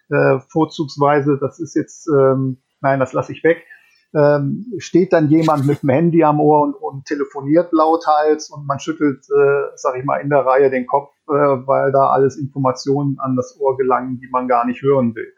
[0.10, 3.66] äh, vorzugsweise, das ist jetzt, ähm, nein, das lasse ich weg,
[4.14, 8.80] ähm, steht dann jemand mit dem Handy am Ohr und, und telefoniert lauthals und man
[8.80, 13.18] schüttelt, äh, sag ich mal, in der Reihe den Kopf, äh, weil da alles Informationen
[13.20, 15.34] an das Ohr gelangen, die man gar nicht hören will.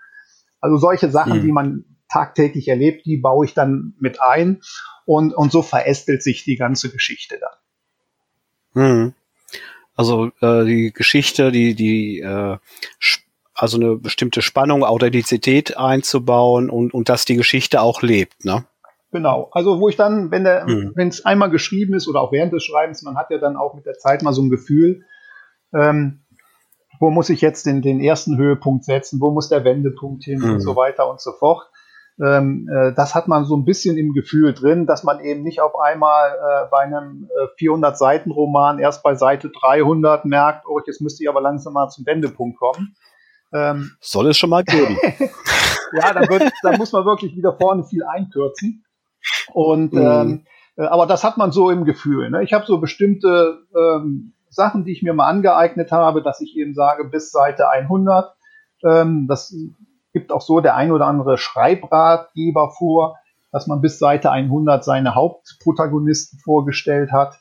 [0.60, 1.42] Also solche Sachen, mhm.
[1.44, 4.62] die man tagtäglich erlebt, die baue ich dann mit ein
[5.06, 8.84] und, und so verästelt sich die ganze Geschichte dann.
[8.84, 9.14] Mhm.
[9.96, 12.58] Also äh, die Geschichte, die, die äh,
[13.56, 18.66] also eine bestimmte Spannung, Authentizität einzubauen und, und dass die Geschichte auch lebt, ne?
[19.12, 19.48] Genau.
[19.54, 20.92] Also wo ich dann, wenn der, mhm.
[20.96, 23.74] wenn es einmal geschrieben ist oder auch während des Schreibens, man hat ja dann auch
[23.74, 25.06] mit der Zeit mal so ein Gefühl,
[25.74, 26.20] ähm,
[27.00, 30.56] wo muss ich jetzt den, den ersten Höhepunkt setzen, wo muss der Wendepunkt hin mhm.
[30.56, 31.64] und so weiter und so fort.
[32.22, 35.62] Ähm, äh, das hat man so ein bisschen im Gefühl drin, dass man eben nicht
[35.62, 40.80] auf einmal äh, bei einem äh, 400 Seiten Roman erst bei Seite 300 merkt, oh,
[40.86, 42.96] jetzt müsste ich aber langsam mal zum Wendepunkt kommen.
[43.56, 44.98] Ähm, Soll es schon mal geben.
[45.94, 48.84] ja, dann, wird, dann muss man wirklich wieder vorne viel einkürzen.
[49.54, 50.02] Und mhm.
[50.02, 50.46] ähm,
[50.78, 52.30] äh, aber das hat man so im Gefühl.
[52.30, 52.44] Ne?
[52.44, 56.74] Ich habe so bestimmte ähm, Sachen, die ich mir mal angeeignet habe, dass ich eben
[56.74, 58.34] sage, bis Seite 100.
[58.84, 59.56] Ähm, das
[60.14, 63.18] gibt auch so der ein oder andere Schreibratgeber vor,
[63.52, 67.38] dass man bis Seite 100 seine Hauptprotagonisten vorgestellt hat,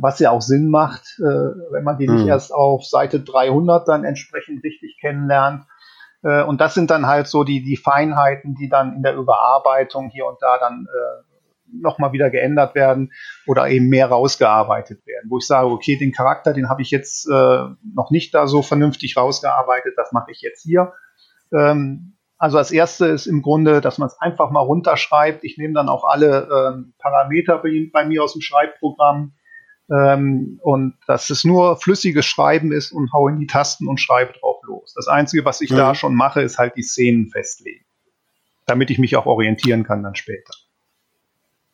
[0.00, 2.16] was ja auch Sinn macht, äh, wenn man die mhm.
[2.16, 5.64] nicht erst auf Seite 300 dann entsprechend richtig kennenlernt.
[6.22, 10.10] Äh, und das sind dann halt so die, die Feinheiten, die dann in der Überarbeitung
[10.10, 11.26] hier und da dann äh,
[11.72, 13.12] nochmal wieder geändert werden
[13.46, 15.28] oder eben mehr rausgearbeitet werden.
[15.28, 18.62] Wo ich sage, okay, den Charakter, den habe ich jetzt äh, noch nicht da so
[18.62, 20.92] vernünftig rausgearbeitet, das mache ich jetzt hier.
[21.52, 25.42] Ähm, also das erste ist im Grunde, dass man es einfach mal runterschreibt.
[25.42, 29.32] Ich nehme dann auch alle ähm, Parameter bei, bei, mir aus dem Schreibprogramm
[29.90, 34.32] ähm, und dass es nur flüssiges Schreiben ist und hau in die Tasten und schreibe
[34.32, 34.94] drauf los.
[34.94, 35.76] Das Einzige, was ich mhm.
[35.76, 37.84] da schon mache, ist halt die Szenen festlegen,
[38.66, 40.52] damit ich mich auch orientieren kann dann später.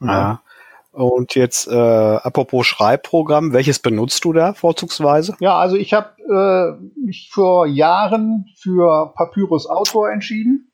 [0.01, 0.42] Ja.
[0.90, 5.35] Und jetzt äh, apropos Schreibprogramm, welches benutzt du da vorzugsweise?
[5.40, 10.70] Ja, also ich habe äh, mich vor Jahren für Papyrus Autor entschieden.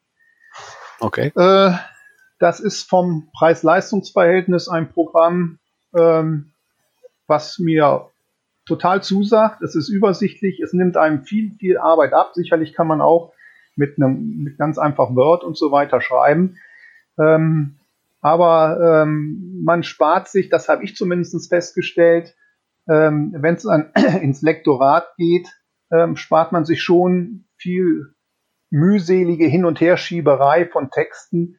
[0.98, 1.31] Okay.
[1.37, 1.72] Äh,
[2.40, 5.61] das ist vom Preis-Leistungs-Verhältnis ein Programm,
[5.96, 6.53] ähm,
[7.28, 8.10] was mir
[8.66, 9.62] total zusagt.
[9.62, 12.32] Es ist übersichtlich, es nimmt einem viel, viel Arbeit ab.
[12.34, 13.32] Sicherlich kann man auch
[13.76, 16.56] mit einem mit ganz einfach Word und so weiter schreiben.
[17.18, 17.76] Ähm,
[18.20, 22.34] aber ähm, man spart sich, das habe ich zumindest festgestellt,
[22.88, 23.64] ähm, wenn es
[24.20, 25.48] ins Lektorat geht,
[25.92, 28.14] ähm, spart man sich schon viel
[28.70, 31.58] mühselige Hin- und Herschieberei von Texten,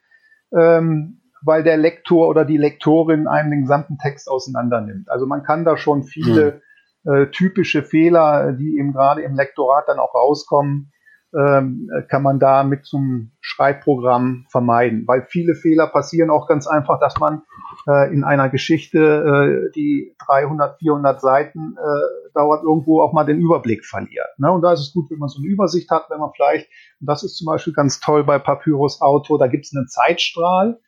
[0.51, 5.09] ähm, weil der Lektor oder die Lektorin einem den gesamten Text auseinander nimmt.
[5.09, 6.61] Also man kann da schon viele
[7.03, 7.13] mhm.
[7.13, 10.91] äh, typische Fehler, die eben gerade im Lektorat dann auch rauskommen,
[11.33, 16.99] ähm, kann man da mit zum Schreibprogramm vermeiden, weil viele Fehler passieren auch ganz einfach,
[16.99, 17.43] dass man
[17.87, 23.39] äh, in einer Geschichte, äh, die 300, 400 Seiten äh, dauert, irgendwo auch mal den
[23.39, 24.27] Überblick verliert.
[24.37, 24.51] Ne?
[24.51, 26.67] Und da ist es gut, wenn man so eine Übersicht hat, wenn man vielleicht,
[26.99, 30.79] und das ist zum Beispiel ganz toll bei Papyrus Auto, da gibt es einen Zeitstrahl.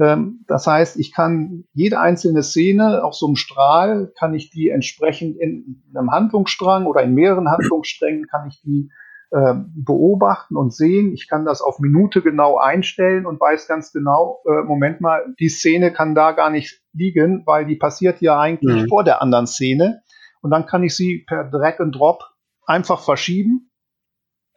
[0.00, 4.68] Ähm, das heißt, ich kann jede einzelne Szene auf so einem Strahl, kann ich die
[4.68, 8.90] entsprechend in einem Handlungsstrang oder in mehreren Handlungssträngen, kann ich die
[9.30, 11.12] äh, beobachten und sehen.
[11.12, 15.48] Ich kann das auf Minute genau einstellen und weiß ganz genau, äh, Moment mal, die
[15.48, 18.88] Szene kann da gar nicht liegen, weil die passiert ja eigentlich mhm.
[18.88, 20.00] vor der anderen Szene.
[20.40, 22.22] Und dann kann ich sie per Drag and Drop
[22.64, 23.70] einfach verschieben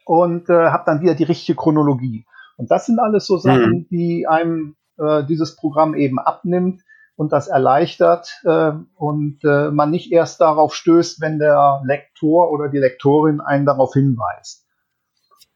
[0.04, 2.24] und äh, habe dann wieder die richtige Chronologie.
[2.56, 3.86] Und das sind alles so Sachen, mhm.
[3.90, 6.82] die einem äh, dieses Programm eben abnimmt,
[7.16, 12.68] und das erleichtert äh, und äh, man nicht erst darauf stößt, wenn der Lektor oder
[12.68, 14.66] die Lektorin einen darauf hinweist.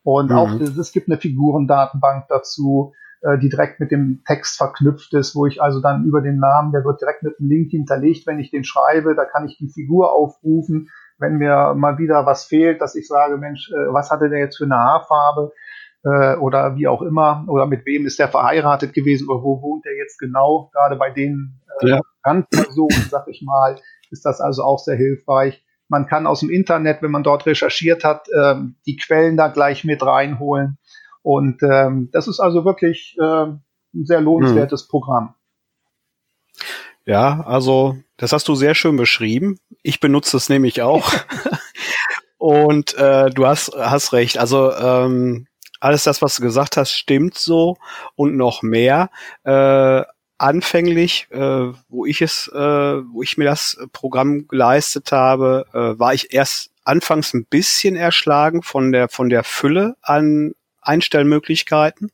[0.02, 0.36] Und mhm.
[0.36, 5.46] auch es gibt eine Figurendatenbank dazu, äh, die direkt mit dem Text verknüpft ist, wo
[5.46, 8.50] ich also dann über den Namen, der wird direkt mit einem Link hinterlegt, wenn ich
[8.50, 12.94] den schreibe, da kann ich die Figur aufrufen, wenn mir mal wieder was fehlt, dass
[12.94, 15.52] ich sage, Mensch, äh, was hatte der jetzt für eine Haarfarbe?
[16.06, 19.84] Äh, oder wie auch immer, oder mit wem ist der verheiratet gewesen oder wo wohnt
[19.86, 22.00] er jetzt genau, gerade bei den äh, ja.
[22.24, 25.64] Randpersonen, sag ich mal, ist das also auch sehr hilfreich.
[25.88, 29.84] Man kann aus dem Internet, wenn man dort recherchiert hat, ähm, die Quellen da gleich
[29.84, 30.78] mit reinholen.
[31.22, 33.62] Und ähm, das ist also wirklich äh, ein
[34.04, 34.88] sehr lohnenswertes hm.
[34.88, 35.34] Programm.
[37.04, 39.58] Ja, also das hast du sehr schön beschrieben.
[39.82, 41.12] Ich benutze es nämlich auch.
[42.38, 44.38] Und äh, du hast, hast recht.
[44.38, 45.46] Also ähm,
[45.86, 47.76] alles das, was du gesagt hast, stimmt so
[48.14, 49.10] und noch mehr.
[49.44, 50.02] Äh,
[50.38, 56.12] anfänglich, äh, wo ich es, äh, wo ich mir das Programm geleistet habe, äh, war
[56.12, 62.12] ich erst anfangs ein bisschen erschlagen von der von der Fülle an Einstellmöglichkeiten.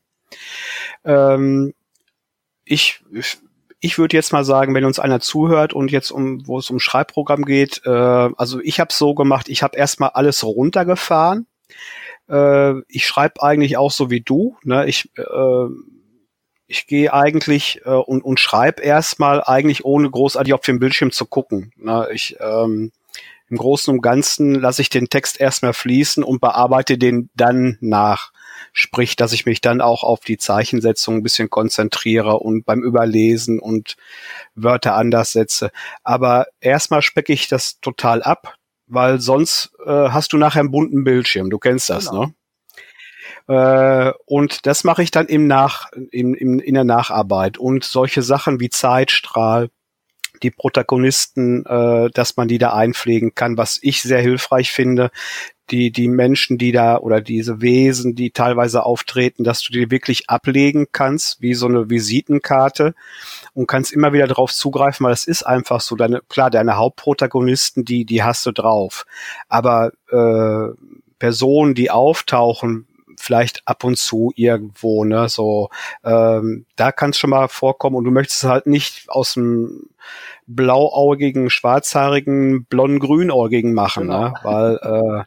[1.04, 1.74] Ähm,
[2.64, 3.02] ich
[3.80, 6.78] ich würde jetzt mal sagen, wenn uns einer zuhört und jetzt um, wo es um
[6.78, 11.46] Schreibprogramm geht, äh, also ich habe so gemacht, ich habe erstmal alles runtergefahren,
[12.32, 14.56] äh, ich schreibe eigentlich auch so wie du.
[14.64, 14.86] Ne?
[14.88, 15.66] Ich, äh,
[16.66, 21.26] ich gehe eigentlich äh, und, und schreibe erstmal eigentlich ohne großartig auf den Bildschirm zu
[21.26, 21.72] gucken.
[21.76, 22.08] Ne?
[22.12, 22.90] Ich ähm,
[23.48, 28.32] im Großen und Ganzen lasse ich den Text erstmal fließen und bearbeite den dann nach.
[28.72, 33.58] Sprich, dass ich mich dann auch auf die Zeichensetzung ein bisschen konzentriere und beim Überlesen
[33.60, 33.96] und
[34.54, 35.70] Wörter anders setze.
[36.02, 38.54] Aber erstmal specke ich das total ab,
[38.92, 41.50] weil sonst äh, hast du nachher einen bunten Bildschirm.
[41.50, 42.26] Du kennst das, genau.
[42.26, 42.35] ne?
[43.48, 47.59] Äh, und das mache ich dann im Nach, im, im, in der Nacharbeit.
[47.59, 49.70] Und solche Sachen wie Zeitstrahl,
[50.42, 55.11] die Protagonisten, äh, dass man die da einpflegen kann, was ich sehr hilfreich finde.
[55.72, 60.30] Die, die Menschen, die da oder diese Wesen, die teilweise auftreten, dass du die wirklich
[60.30, 62.94] ablegen kannst, wie so eine Visitenkarte
[63.54, 67.85] und kannst immer wieder drauf zugreifen, weil es ist einfach so, deine, klar, deine Hauptprotagonisten,
[67.85, 69.06] die, die hast du drauf.
[69.48, 70.74] Aber äh,
[71.18, 72.87] Personen, die auftauchen,
[73.18, 75.28] vielleicht ab und zu irgendwo, ne?
[75.28, 75.70] So,
[76.04, 79.88] ähm, da kann es schon mal vorkommen und du möchtest halt nicht aus dem
[80.46, 84.28] blauaugigen, schwarzhaarigen, blond-grünäugigen machen, genau.
[84.28, 84.35] ne?
[84.42, 85.24] weil äh,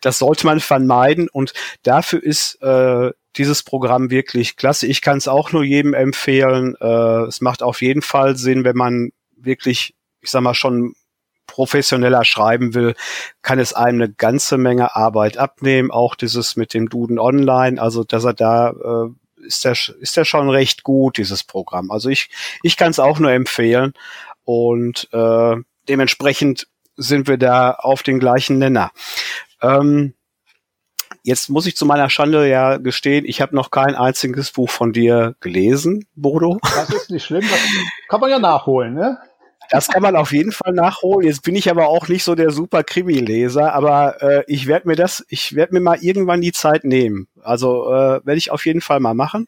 [0.00, 4.86] das sollte man vermeiden und dafür ist äh, dieses Programm wirklich klasse.
[4.86, 6.74] Ich kann es auch nur jedem empfehlen.
[6.80, 10.94] Äh, es macht auf jeden Fall Sinn, wenn man wirklich, ich sag mal, schon
[11.46, 12.94] professioneller schreiben will,
[13.42, 15.90] kann es einem eine ganze Menge Arbeit abnehmen.
[15.90, 20.24] Auch dieses mit dem Duden Online, also dass er da äh, ist der ist der
[20.24, 21.90] schon recht gut dieses Programm.
[21.90, 22.30] Also ich
[22.62, 23.94] ich kann es auch nur empfehlen
[24.44, 25.56] und äh,
[25.88, 28.90] dementsprechend sind wir da auf den gleichen Nenner.
[29.62, 30.14] Ähm,
[31.22, 34.92] Jetzt muss ich zu meiner Schande ja gestehen, ich habe noch kein einziges Buch von
[34.92, 36.58] dir gelesen, Bodo.
[36.62, 37.60] Das ist nicht schlimm, das
[38.08, 39.18] kann man ja nachholen, ne?
[39.70, 41.28] Das kann man auf jeden Fall nachholen.
[41.28, 44.96] Jetzt bin ich aber auch nicht so der super Krimi-Leser, aber äh, ich werde mir
[44.96, 47.28] das, ich werde mir mal irgendwann die Zeit nehmen.
[47.40, 49.46] Also äh, werde ich auf jeden Fall mal machen.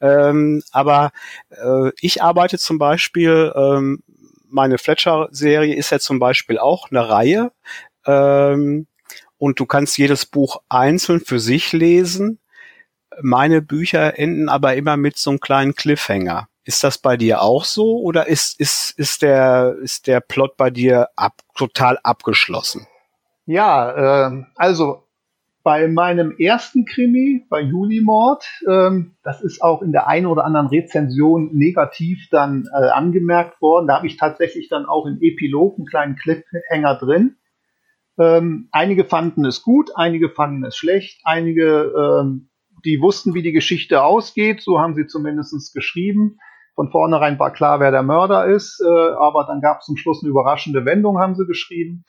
[0.00, 1.12] Ähm, aber
[1.50, 4.02] äh, ich arbeite zum Beispiel, ähm,
[4.50, 7.52] meine Fletcher-Serie ist ja zum Beispiel auch eine Reihe.
[8.06, 8.86] Ähm,
[9.38, 12.38] und du kannst jedes Buch einzeln für sich lesen.
[13.22, 16.48] Meine Bücher enden aber immer mit so einem kleinen Cliffhanger.
[16.64, 20.70] Ist das bei dir auch so oder ist, ist, ist, der, ist der Plot bei
[20.70, 22.86] dir ab, total abgeschlossen?
[23.46, 25.04] Ja, äh, also
[25.62, 30.68] bei meinem ersten Krimi, bei Julimord, ähm, das ist auch in der einen oder anderen
[30.68, 33.86] Rezension negativ dann äh, angemerkt worden.
[33.86, 37.36] Da habe ich tatsächlich dann auch im Epilog einen kleinen Cliffhanger drin.
[38.18, 42.50] Ähm, einige fanden es gut, einige fanden es schlecht, einige, ähm,
[42.84, 46.38] die wussten, wie die Geschichte ausgeht, so haben sie zumindest geschrieben.
[46.74, 50.22] Von vornherein war klar, wer der Mörder ist, äh, aber dann gab es zum Schluss
[50.22, 52.04] eine überraschende Wendung, haben sie geschrieben.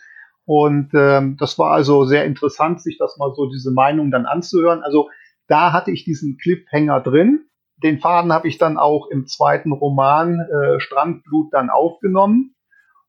[0.54, 4.84] Und ähm, das war also sehr interessant, sich das mal so diese Meinung dann anzuhören.
[4.84, 5.10] Also
[5.48, 7.46] da hatte ich diesen Cliffhanger drin.
[7.82, 12.54] Den Faden habe ich dann auch im zweiten Roman äh, Strandblut dann aufgenommen.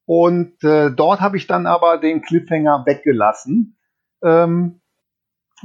[0.05, 3.77] Und äh, dort habe ich dann aber den Cliffhanger weggelassen,
[4.23, 4.81] ähm,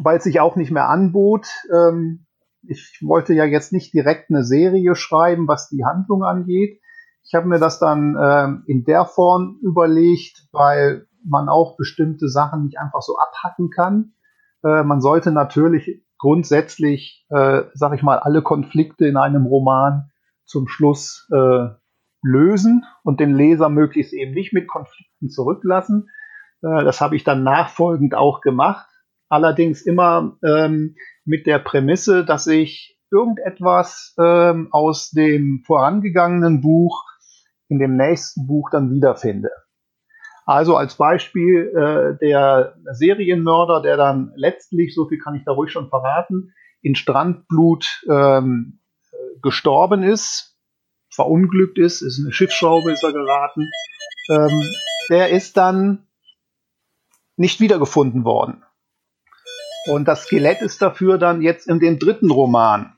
[0.02, 1.46] weil es sich auch nicht mehr anbot.
[1.72, 2.26] Ähm,
[2.64, 6.82] ich wollte ja jetzt nicht direkt eine Serie schreiben, was die Handlung angeht.
[7.24, 12.64] Ich habe mir das dann ähm, in der Form überlegt, weil man auch bestimmte Sachen
[12.64, 14.14] nicht einfach so abhacken kann.
[14.64, 20.10] Äh, man sollte natürlich grundsätzlich, äh, sag ich mal, alle Konflikte in einem Roman
[20.46, 21.68] zum Schluss äh,
[22.24, 26.10] lösen und den Leser möglichst eben nicht mit Konflikten zurücklassen.
[26.62, 28.88] Äh, das habe ich dann nachfolgend auch gemacht.
[29.30, 37.04] Allerdings immer ähm, mit der Prämisse, dass ich irgendetwas ähm, aus dem vorangegangenen Buch
[37.68, 39.50] in dem nächsten Buch dann wiederfinde.
[40.48, 45.74] Also als Beispiel äh, der Serienmörder, der dann letztlich, so viel kann ich da ruhig
[45.74, 48.80] schon verraten, in Strandblut ähm,
[49.42, 50.58] gestorben ist,
[51.10, 53.70] verunglückt ist, ist eine Schiffsschraube ist er geraten,
[54.30, 54.64] ähm,
[55.10, 56.08] der ist dann
[57.36, 58.64] nicht wiedergefunden worden.
[59.88, 62.97] Und das Skelett ist dafür dann jetzt in dem dritten Roman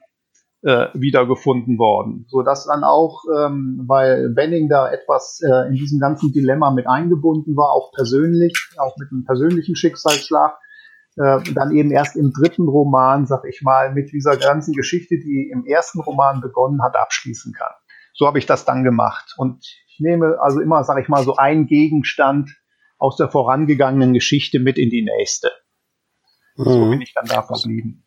[0.61, 5.99] äh, wiedergefunden worden, so dass dann auch, ähm, weil Benning da etwas äh, in diesem
[5.99, 10.57] ganzen Dilemma mit eingebunden war, auch persönlich, auch mit einem persönlichen Schicksalsschlag,
[11.15, 15.49] äh, dann eben erst im dritten Roman, sag ich mal, mit dieser ganzen Geschichte, die
[15.51, 17.71] im ersten Roman begonnen hat, abschließen kann.
[18.13, 19.33] So habe ich das dann gemacht.
[19.37, 22.49] Und ich nehme also immer, sag ich mal, so einen Gegenstand
[22.97, 25.51] aus der vorangegangenen Geschichte mit in die nächste.
[26.55, 26.91] So mhm.
[26.91, 28.05] bin ich dann da verblieben.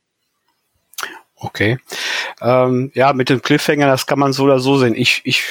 [1.43, 1.79] Okay.
[2.41, 4.95] Ähm, ja, mit dem Cliffhanger, das kann man so oder so sehen.
[4.95, 5.43] Ich, ich,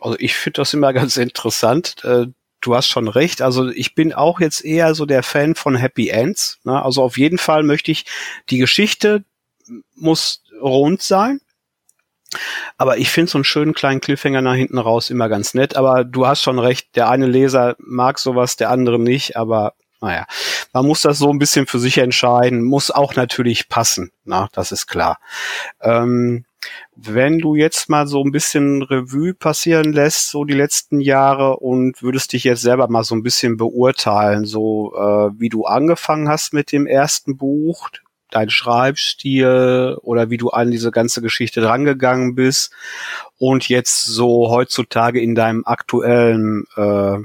[0.00, 2.02] also ich finde das immer ganz interessant.
[2.04, 2.26] Äh,
[2.60, 3.40] du hast schon recht.
[3.40, 6.58] Also ich bin auch jetzt eher so der Fan von Happy Ends.
[6.64, 6.82] Ne?
[6.82, 8.06] Also auf jeden Fall möchte ich,
[8.50, 9.24] die Geschichte
[9.94, 11.40] muss rund sein.
[12.76, 15.76] Aber ich finde so einen schönen kleinen Cliffhanger nach hinten raus immer ganz nett.
[15.76, 19.36] Aber du hast schon recht, der eine Leser mag sowas, der andere nicht.
[19.36, 20.26] Aber naja,
[20.72, 22.62] man muss das so ein bisschen für sich entscheiden.
[22.62, 24.12] Muss auch natürlich passen.
[24.24, 25.18] Na, das ist klar.
[25.80, 26.44] Ähm,
[26.94, 32.02] wenn du jetzt mal so ein bisschen Revue passieren lässt, so die letzten Jahre und
[32.02, 36.52] würdest dich jetzt selber mal so ein bisschen beurteilen, so äh, wie du angefangen hast
[36.52, 37.88] mit dem ersten Buch,
[38.30, 42.72] dein Schreibstil oder wie du an diese ganze Geschichte drangegangen bist
[43.38, 47.18] und jetzt so heutzutage in deinem aktuellen äh,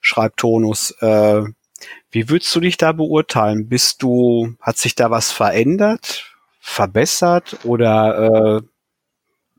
[0.00, 1.42] Schreibtonus, äh,
[2.12, 3.68] wie würdest du dich da beurteilen?
[3.68, 8.62] Bist du, hat sich da was verändert, verbessert oder äh,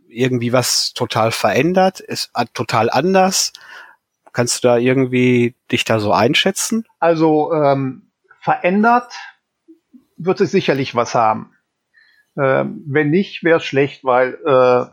[0.07, 3.53] irgendwie was total verändert, ist total anders?
[4.31, 6.85] Kannst du da irgendwie dich da so einschätzen?
[6.99, 9.11] Also ähm, verändert
[10.17, 11.55] wird es sicherlich was haben.
[12.37, 14.85] Ähm, wenn nicht, wäre es schlecht, weil äh,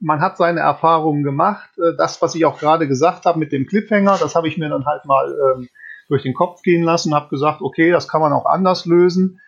[0.00, 1.70] man hat seine Erfahrungen gemacht.
[1.78, 4.68] Äh, das, was ich auch gerade gesagt habe mit dem Cliffhanger, das habe ich mir
[4.68, 5.68] dann halt mal ähm,
[6.08, 9.40] durch den Kopf gehen lassen, habe gesagt, okay, das kann man auch anders lösen.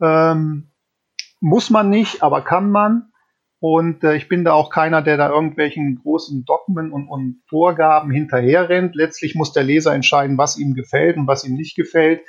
[0.00, 0.70] Ähm,
[1.40, 3.10] muss man nicht, aber kann man.
[3.60, 8.10] Und äh, ich bin da auch keiner, der da irgendwelchen großen Dogmen und, und Vorgaben
[8.10, 8.94] hinterherrennt.
[8.94, 12.20] Letztlich muss der Leser entscheiden, was ihm gefällt und was ihm nicht gefällt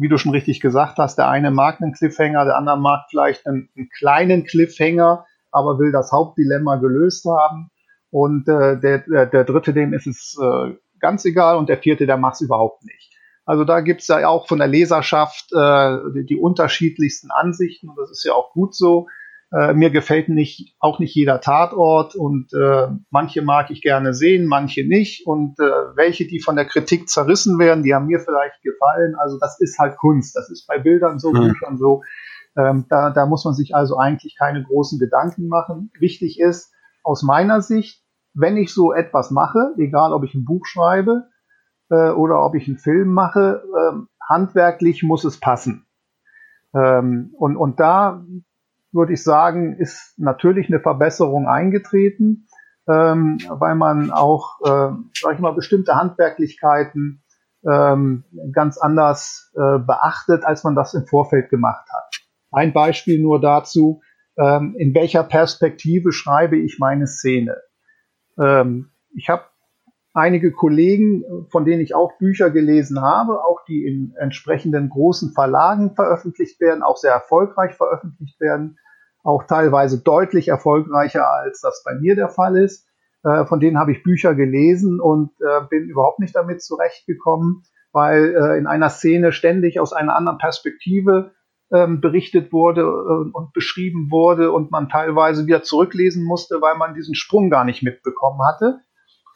[0.00, 3.46] wie du schon richtig gesagt hast, der eine mag einen Cliffhanger, der andere mag vielleicht
[3.46, 7.70] einen, einen kleinen Cliffhanger, aber will das Hauptdilemma gelöst haben.
[8.10, 12.06] Und äh, der, der, der dritte, dem ist es äh, ganz egal und der vierte,
[12.06, 13.09] der macht es überhaupt nicht.
[13.50, 18.08] Also da gibt's ja auch von der Leserschaft äh, die, die unterschiedlichsten Ansichten und das
[18.12, 19.08] ist ja auch gut so.
[19.52, 24.46] Äh, mir gefällt nicht, auch nicht jeder Tatort und äh, manche mag ich gerne sehen,
[24.46, 25.26] manche nicht.
[25.26, 25.64] Und äh,
[25.96, 29.16] welche, die von der Kritik zerrissen werden, die haben mir vielleicht gefallen.
[29.18, 30.36] Also das ist halt Kunst.
[30.36, 31.48] Das ist bei Bildern so, mhm.
[31.48, 32.04] Büchern so.
[32.56, 35.90] Ähm, da, da muss man sich also eigentlich keine großen Gedanken machen.
[35.98, 36.72] Wichtig ist
[37.02, 41.24] aus meiner Sicht, wenn ich so etwas mache, egal ob ich ein Buch schreibe
[41.90, 45.86] äh, oder ob ich einen Film mache, äh, handwerklich muss es passen.
[46.74, 48.24] Ähm, und, und da
[48.92, 52.46] würde ich sagen, ist natürlich eine Verbesserung eingetreten,
[52.88, 57.22] ähm, weil man auch, äh, sag ich mal, bestimmte Handwerklichkeiten
[57.68, 62.10] ähm, ganz anders äh, beachtet, als man das im Vorfeld gemacht hat.
[62.50, 64.00] Ein Beispiel nur dazu,
[64.38, 67.56] ähm, in welcher Perspektive schreibe ich meine Szene.
[68.38, 69.44] Ähm, ich habe
[70.12, 75.94] einige Kollegen, von denen ich auch Bücher gelesen habe, auch die in entsprechenden großen Verlagen
[75.94, 78.78] veröffentlicht werden, auch sehr erfolgreich veröffentlicht werden,
[79.22, 82.86] auch teilweise deutlich erfolgreicher, als das bei mir der Fall ist.
[83.22, 88.34] Äh, von denen habe ich Bücher gelesen und äh, bin überhaupt nicht damit zurechtgekommen, weil
[88.34, 91.32] äh, in einer Szene ständig aus einer anderen Perspektive
[91.72, 96.94] ähm, berichtet wurde äh, und beschrieben wurde und man teilweise wieder zurücklesen musste, weil man
[96.94, 98.80] diesen Sprung gar nicht mitbekommen hatte.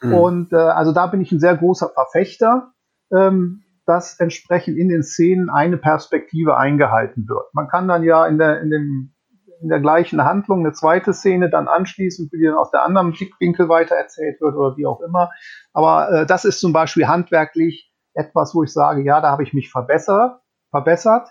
[0.07, 0.13] Mhm.
[0.13, 2.73] Und äh, also da bin ich ein sehr großer Verfechter,
[3.13, 7.53] ähm, dass entsprechend in den Szenen eine Perspektive eingehalten wird.
[7.53, 9.15] Man kann dann ja in, der, in dem
[9.61, 13.69] in der gleichen Handlung eine zweite Szene dann anschließend, die dann aus der anderen Blickwinkel
[13.69, 15.31] weitererzählt wird oder wie auch immer.
[15.73, 19.53] Aber äh, das ist zum Beispiel handwerklich etwas, wo ich sage, ja, da habe ich
[19.53, 20.39] mich verbessert,
[20.69, 21.29] verbessert.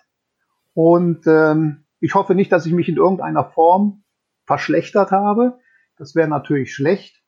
[0.75, 4.05] Und ähm, ich hoffe nicht, dass ich mich in irgendeiner Form
[4.47, 5.59] verschlechtert habe.
[5.97, 7.23] Das wäre natürlich schlecht.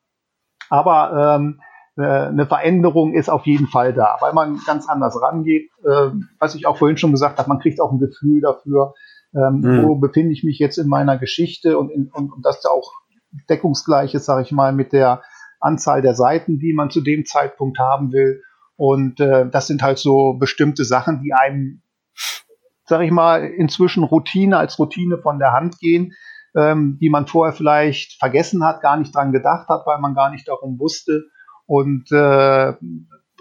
[0.70, 1.60] Aber ähm,
[1.96, 5.70] äh, eine Veränderung ist auf jeden Fall da, weil man ganz anders rangeht.
[5.84, 8.94] Äh, was ich auch vorhin schon gesagt habe, man kriegt auch ein Gefühl dafür,
[9.36, 9.82] ähm, mhm.
[9.82, 12.92] Wo befinde ich mich jetzt in meiner Geschichte und, in, und, und das auch
[13.50, 15.22] deckungsgleich ist, sage ich mal, mit der
[15.60, 18.42] Anzahl der Seiten, die man zu dem Zeitpunkt haben will.
[18.76, 21.82] Und äh, das sind halt so bestimmte Sachen, die einem,
[22.84, 26.12] sage ich mal, inzwischen Routine als Routine von der Hand gehen,
[26.56, 30.30] ähm, die man vorher vielleicht vergessen hat, gar nicht dran gedacht hat, weil man gar
[30.30, 31.24] nicht darum wusste
[31.66, 32.72] und äh,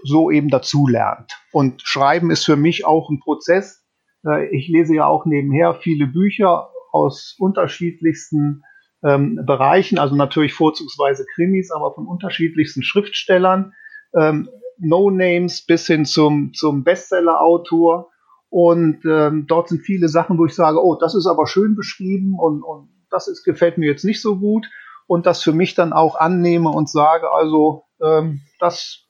[0.03, 1.32] so eben dazu lernt.
[1.51, 3.84] Und Schreiben ist für mich auch ein Prozess,
[4.26, 8.63] äh, ich lese ja auch nebenher viele Bücher aus unterschiedlichsten
[9.03, 13.74] ähm, Bereichen, also natürlich vorzugsweise Krimis, aber von unterschiedlichsten Schriftstellern,
[14.13, 18.09] ähm, No-Names bis hin zum, zum Bestseller-Autor.
[18.49, 22.36] Und ähm, dort sind viele Sachen, wo ich sage, oh, das ist aber schön beschrieben
[22.38, 24.68] und, und das ist, gefällt mir jetzt nicht so gut.
[25.07, 29.05] Und das für mich dann auch annehme und sage, also ähm, das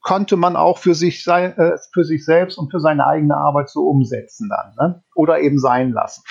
[0.00, 3.70] konnte man auch für sich, sein, äh, für sich selbst und für seine eigene Arbeit
[3.70, 4.74] so umsetzen dann.
[4.78, 5.04] Ne?
[5.14, 6.22] Oder eben sein lassen.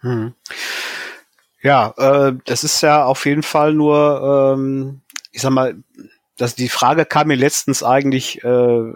[0.00, 0.34] Hm.
[1.62, 5.76] Ja, äh, das ist ja auf jeden Fall nur, ähm, ich sag mal,
[6.36, 8.92] dass die Frage kam mir letztens eigentlich äh,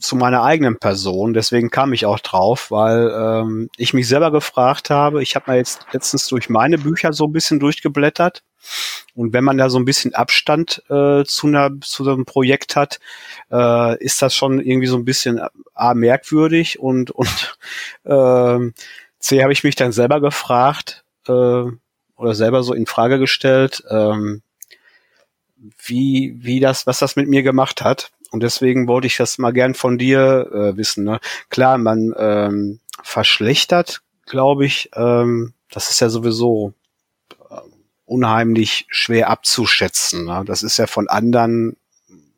[0.00, 1.34] zu meiner eigenen Person.
[1.34, 5.22] Deswegen kam ich auch drauf, weil ähm, ich mich selber gefragt habe.
[5.22, 8.42] Ich habe mal jetzt letztens durch meine Bücher so ein bisschen durchgeblättert.
[9.14, 13.00] Und wenn man da so ein bisschen Abstand äh, zu, einer, zu einem Projekt hat,
[13.50, 15.40] äh, ist das schon irgendwie so ein bisschen
[15.74, 17.56] A, merkwürdig und, und
[18.04, 18.72] äh,
[19.18, 21.32] C, habe ich mich dann selber gefragt äh,
[22.16, 24.42] oder selber so in Frage gestellt, ähm,
[25.84, 28.10] wie, wie das, was das mit mir gemacht hat.
[28.30, 31.04] Und deswegen wollte ich das mal gern von dir äh, wissen.
[31.04, 31.20] Ne?
[31.48, 36.74] Klar, man ähm, verschlechtert, glaube ich, ähm, das ist ja sowieso
[37.50, 37.54] äh,
[38.04, 40.24] unheimlich schwer abzuschätzen.
[40.26, 40.44] Ne?
[40.46, 41.76] Das ist ja von anderen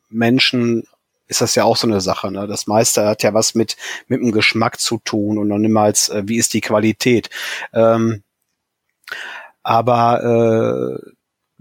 [0.09, 0.87] Menschen
[1.29, 2.31] ist das ja auch so eine Sache.
[2.31, 2.47] Ne?
[2.47, 3.77] Das meiste hat ja was mit
[4.07, 7.31] mit dem Geschmack zu tun und noch niemals, äh, wie ist die Qualität.
[7.73, 8.23] Ähm,
[9.63, 11.11] aber äh,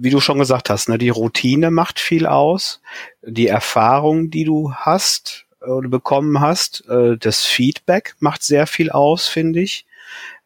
[0.02, 2.82] wie du schon gesagt hast, ne, die Routine macht viel aus,
[3.22, 9.28] die Erfahrung, die du hast oder bekommen hast, äh, das Feedback macht sehr viel aus,
[9.28, 9.86] finde ich,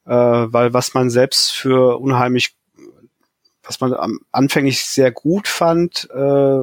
[0.05, 2.53] äh, weil was man selbst für unheimlich,
[3.63, 6.59] was man am anfänglich sehr gut fand, äh,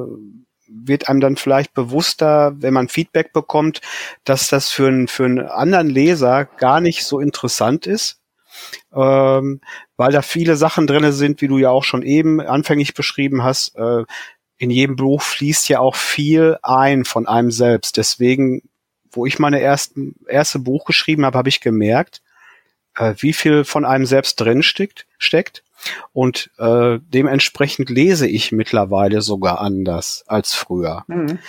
[0.67, 3.81] wird einem dann vielleicht bewusster, wenn man Feedback bekommt,
[4.23, 8.19] dass das für einen, für einen anderen Leser gar nicht so interessant ist,
[8.93, 9.61] ähm,
[9.97, 13.75] weil da viele Sachen drinne sind, wie du ja auch schon eben anfänglich beschrieben hast.
[13.75, 14.03] Äh,
[14.57, 17.97] in jedem Buch fließt ja auch viel ein von einem selbst.
[17.97, 18.61] Deswegen,
[19.11, 22.21] wo ich meine ersten, erste Buch geschrieben habe, habe ich gemerkt,
[22.95, 25.63] äh, wie viel von einem selbst drin steckt, steckt.
[26.13, 31.03] Und äh, dementsprechend lese ich mittlerweile sogar anders als früher.
[31.07, 31.39] Mhm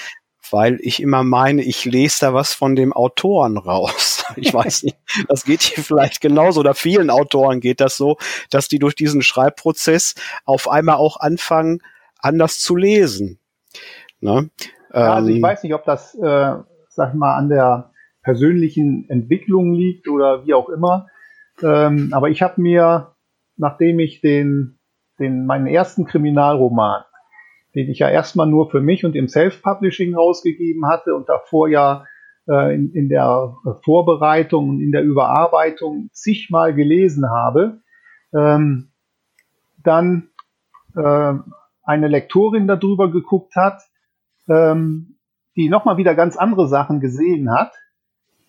[0.54, 4.12] weil ich immer meine, ich lese da was von dem Autoren raus.
[4.36, 4.96] Ich weiß nicht,
[5.28, 8.16] das geht hier vielleicht genauso oder vielen Autoren geht das so,
[8.50, 11.82] dass die durch diesen Schreibprozess auf einmal auch anfangen,
[12.18, 13.38] anders zu lesen.
[14.20, 14.48] Ne?
[14.92, 16.54] Ja, also ich ähm, weiß nicht, ob das, äh,
[16.88, 17.90] sag ich mal, an der
[18.22, 21.08] persönlichen Entwicklung liegt oder wie auch immer.
[21.62, 23.14] Ähm, aber ich habe mir,
[23.56, 24.78] nachdem ich den,
[25.18, 27.04] den meinen ersten Kriminalroman
[27.74, 32.04] den ich ja erstmal nur für mich und im Self-Publishing rausgegeben hatte und davor ja
[32.48, 37.80] äh, in, in der Vorbereitung und in der Überarbeitung zigmal gelesen habe,
[38.32, 38.90] ähm,
[39.82, 40.28] dann
[40.96, 41.34] äh,
[41.82, 43.82] eine Lektorin darüber geguckt hat,
[44.48, 45.16] ähm,
[45.56, 47.72] die nochmal wieder ganz andere Sachen gesehen hat,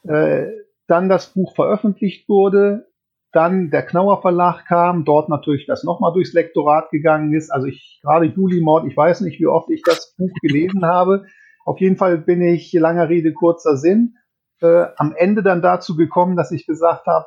[0.03, 0.47] äh,
[0.87, 2.87] dann das Buch veröffentlicht wurde,
[3.35, 7.51] dann der Knauer Verlag kam, dort natürlich das nochmal durchs Lektorat gegangen ist.
[7.51, 11.25] Also ich, gerade Julimord, ich weiß nicht, wie oft ich das Buch gelesen habe.
[11.65, 14.15] Auf jeden Fall bin ich, langer Rede, kurzer Sinn,
[14.61, 17.25] äh, am Ende dann dazu gekommen, dass ich gesagt habe,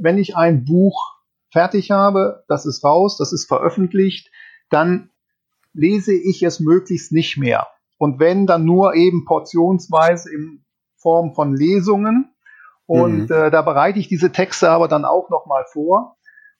[0.00, 1.14] wenn ich ein Buch
[1.52, 4.32] fertig habe, das ist raus, das ist veröffentlicht,
[4.70, 5.10] dann
[5.72, 7.68] lese ich es möglichst nicht mehr.
[7.96, 10.64] Und wenn, dann nur eben portionsweise in
[10.96, 12.33] Form von Lesungen
[12.86, 13.34] und mhm.
[13.34, 16.16] äh, da bereite ich diese Texte aber dann auch nochmal vor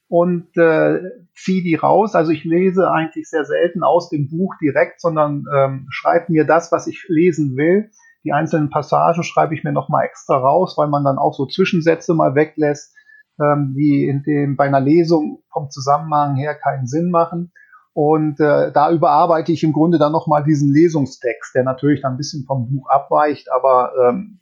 [0.08, 1.00] und äh,
[1.34, 2.14] ziehe die raus.
[2.14, 6.72] Also ich lese eigentlich sehr selten aus dem Buch direkt, sondern ähm, schreibe mir das,
[6.72, 7.90] was ich lesen will.
[8.24, 12.14] Die einzelnen Passagen schreibe ich mir nochmal extra raus, weil man dann auch so Zwischensätze
[12.14, 12.94] mal weglässt,
[13.40, 17.52] ähm, die in dem bei einer Lesung vom Zusammenhang her keinen Sinn machen.
[17.92, 22.16] Und äh, da überarbeite ich im Grunde dann nochmal diesen Lesungstext, der natürlich dann ein
[22.16, 24.40] bisschen vom Buch abweicht, aber ähm,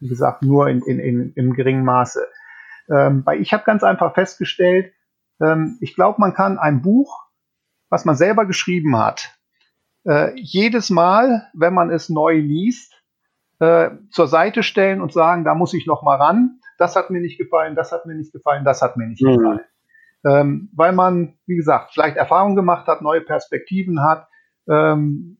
[0.00, 2.26] wie gesagt, nur in, in, in, im geringen Maße.
[2.90, 4.92] Ähm, weil ich habe ganz einfach festgestellt,
[5.40, 7.26] ähm, ich glaube, man kann ein Buch,
[7.88, 9.38] was man selber geschrieben hat,
[10.04, 12.94] äh, jedes Mal, wenn man es neu liest,
[13.58, 16.60] äh, zur Seite stellen und sagen, da muss ich noch mal ran.
[16.78, 19.36] Das hat mir nicht gefallen, das hat mir nicht gefallen, das hat mir nicht mhm.
[19.36, 19.60] gefallen.
[20.24, 24.28] Ähm, weil man, wie gesagt, vielleicht Erfahrung gemacht hat, neue Perspektiven hat,
[24.68, 25.38] ähm,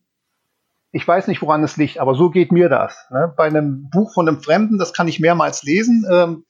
[0.91, 3.07] ich weiß nicht, woran es liegt, aber so geht mir das.
[3.11, 3.33] Ne?
[3.35, 6.45] Bei einem Buch von einem Fremden, das kann ich mehrmals lesen, ähm,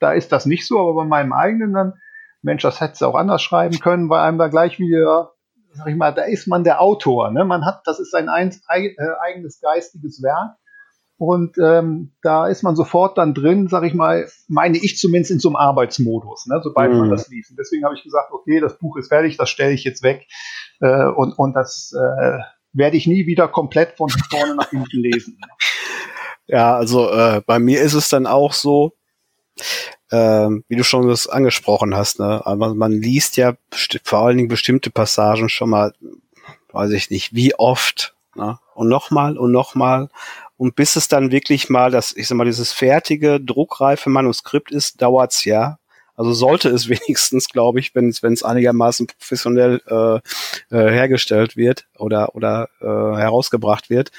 [0.00, 1.94] da ist das nicht so, aber bei meinem eigenen dann,
[2.40, 5.32] Mensch, das hätte es auch anders schreiben können, weil einem da gleich wieder,
[5.74, 7.30] sag ich mal, da ist man der Autor.
[7.30, 7.44] Ne?
[7.44, 10.56] Man hat, das ist ein ein, äh, eigenes geistiges Werk.
[11.18, 15.38] Und ähm, da ist man sofort dann drin, sag ich mal, meine ich zumindest in
[15.38, 16.98] so einem Arbeitsmodus, ne, sobald mhm.
[16.98, 17.50] man das liest.
[17.50, 20.26] Und deswegen habe ich gesagt, okay, das Buch ist fertig, das stelle ich jetzt weg
[20.80, 22.38] äh, und, und das äh,
[22.72, 25.38] werde ich nie wieder komplett von vorne nach hinten lesen.
[26.48, 28.92] Ja, also äh, bei mir ist es dann auch so,
[30.10, 32.44] äh, wie du schon das angesprochen hast, ne?
[32.44, 33.54] aber man liest ja
[34.02, 35.94] vor allen Dingen bestimmte Passagen schon mal,
[36.72, 38.58] weiß ich nicht, wie oft, ne?
[38.74, 40.10] und nochmal und nochmal
[40.56, 45.00] und bis es dann wirklich mal das, ich sag mal, dieses fertige, druckreife Manuskript ist,
[45.00, 45.78] dauert's ja.
[46.16, 50.16] Also sollte es wenigstens, glaube ich, wenn es einigermaßen professionell äh,
[50.76, 54.10] äh, hergestellt wird oder oder äh, herausgebracht wird.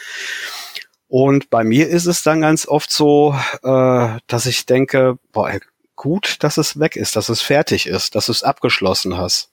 [1.07, 5.51] Und bei mir ist es dann ganz oft so, äh, dass ich denke, boah,
[5.95, 9.51] gut, dass es weg ist, dass es fertig ist, dass es abgeschlossen hast.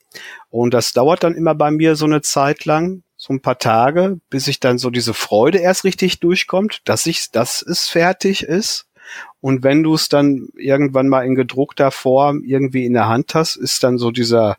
[0.49, 4.19] Und das dauert dann immer bei mir so eine Zeit lang, so ein paar Tage,
[4.31, 8.87] bis ich dann so diese Freude erst richtig durchkommt, dass ich, dass es fertig ist.
[9.41, 13.57] Und wenn du es dann irgendwann mal in gedruckter Form irgendwie in der Hand hast,
[13.57, 14.57] ist dann so dieser,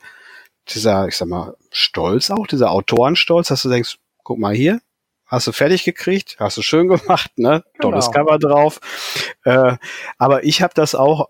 [0.70, 4.82] dieser, ich sag mal, Stolz auch, dieser Autorenstolz, dass du denkst, guck mal hier,
[5.26, 7.64] hast du fertig gekriegt, hast du schön gemacht, ne?
[7.74, 7.92] Genau.
[7.92, 8.80] Tolles Cover drauf.
[9.46, 9.78] Äh,
[10.18, 11.30] aber ich habe das auch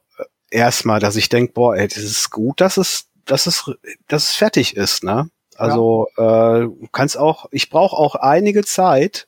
[0.50, 3.72] erstmal, dass ich denke, boah, ey, das ist gut, dass es, dass es,
[4.08, 5.30] dass es fertig ist, ne?
[5.56, 6.58] Also ja.
[6.58, 9.28] äh, du kannst auch, ich brauche auch einige Zeit,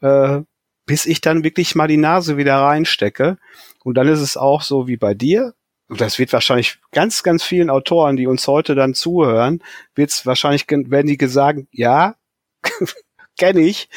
[0.00, 0.40] äh,
[0.86, 3.38] bis ich dann wirklich mal die Nase wieder reinstecke.
[3.84, 5.54] Und dann ist es auch so wie bei dir.
[5.88, 9.62] Und das wird wahrscheinlich ganz, ganz vielen Autoren, die uns heute dann zuhören,
[9.94, 12.16] wird es wahrscheinlich, werden die gesagt, ja,
[13.38, 13.88] kenne ich,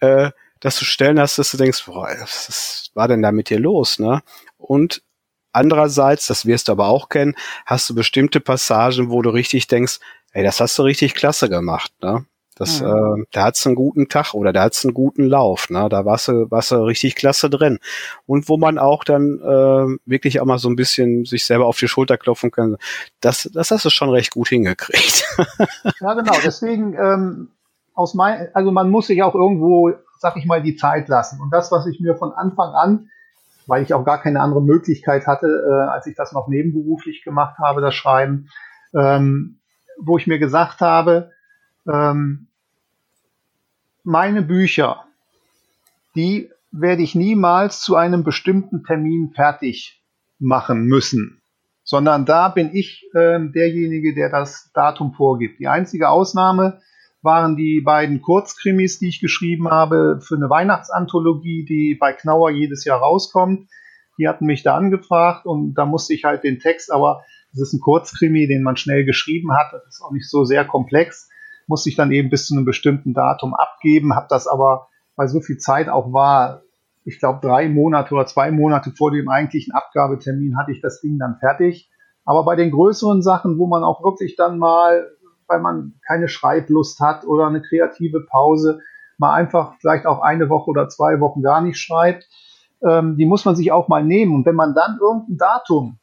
[0.00, 3.60] äh, dass du Stellen hast, dass du denkst, boah, was war denn da mit dir
[3.60, 4.22] los, ne?
[4.56, 5.02] Und
[5.56, 7.34] Andererseits, das wirst du aber auch kennen,
[7.64, 10.00] hast du bestimmte Passagen, wo du richtig denkst,
[10.32, 12.26] ey, das hast du richtig klasse gemacht, ne?
[12.56, 12.86] Das, mhm.
[13.22, 15.88] äh, da hat's einen guten Tag oder da hat's einen guten Lauf, ne?
[15.88, 17.78] Da warst du, warst du richtig klasse drin.
[18.26, 21.78] Und wo man auch dann äh, wirklich auch mal so ein bisschen sich selber auf
[21.78, 22.76] die Schulter klopfen kann,
[23.20, 25.24] das, das hast du schon recht gut hingekriegt.
[26.00, 26.34] ja, genau.
[26.42, 27.48] Deswegen, ähm,
[27.94, 31.40] aus mein, also man muss sich auch irgendwo, sag ich mal, die Zeit lassen.
[31.40, 33.10] Und das, was ich mir von Anfang an
[33.66, 37.58] weil ich auch gar keine andere Möglichkeit hatte, äh, als ich das noch nebenberuflich gemacht
[37.58, 38.48] habe, das Schreiben,
[38.94, 39.58] ähm,
[39.98, 41.32] wo ich mir gesagt habe,
[41.92, 42.45] ähm,
[44.06, 45.04] meine Bücher,
[46.14, 50.00] die werde ich niemals zu einem bestimmten Termin fertig
[50.38, 51.42] machen müssen,
[51.82, 55.58] sondern da bin ich äh, derjenige, der das Datum vorgibt.
[55.58, 56.80] Die einzige Ausnahme
[57.22, 62.84] waren die beiden Kurzkrimis, die ich geschrieben habe für eine Weihnachtsanthologie, die bei Knauer jedes
[62.84, 63.68] Jahr rauskommt.
[64.18, 67.72] Die hatten mich da angefragt und da musste ich halt den Text, aber es ist
[67.72, 69.72] ein Kurzkrimi, den man schnell geschrieben hat.
[69.72, 71.28] Das ist auch nicht so sehr komplex.
[71.66, 75.40] Musste ich dann eben bis zu einem bestimmten Datum abgeben, habe das aber, weil so
[75.40, 76.62] viel Zeit auch war,
[77.04, 81.18] ich glaube drei Monate oder zwei Monate vor dem eigentlichen Abgabetermin hatte ich das Ding
[81.18, 81.90] dann fertig.
[82.24, 85.06] Aber bei den größeren Sachen, wo man auch wirklich dann mal
[85.48, 88.80] weil man keine Schreiblust hat oder eine kreative Pause,
[89.18, 92.28] mal einfach vielleicht auch eine Woche oder zwei Wochen gar nicht schreibt.
[92.82, 94.34] Ähm, die muss man sich auch mal nehmen.
[94.34, 95.98] Und wenn man dann irgendein Datum,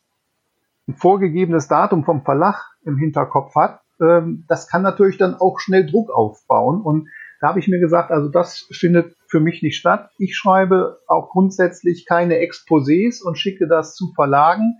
[0.88, 5.86] ein vorgegebenes Datum vom Verlag im Hinterkopf hat, ähm, das kann natürlich dann auch schnell
[5.86, 6.82] Druck aufbauen.
[6.82, 7.10] Und
[7.42, 10.12] da habe ich mir gesagt, also das findet für mich nicht statt.
[10.18, 14.80] Ich schreibe auch grundsätzlich keine Exposés und schicke das zu Verlagen.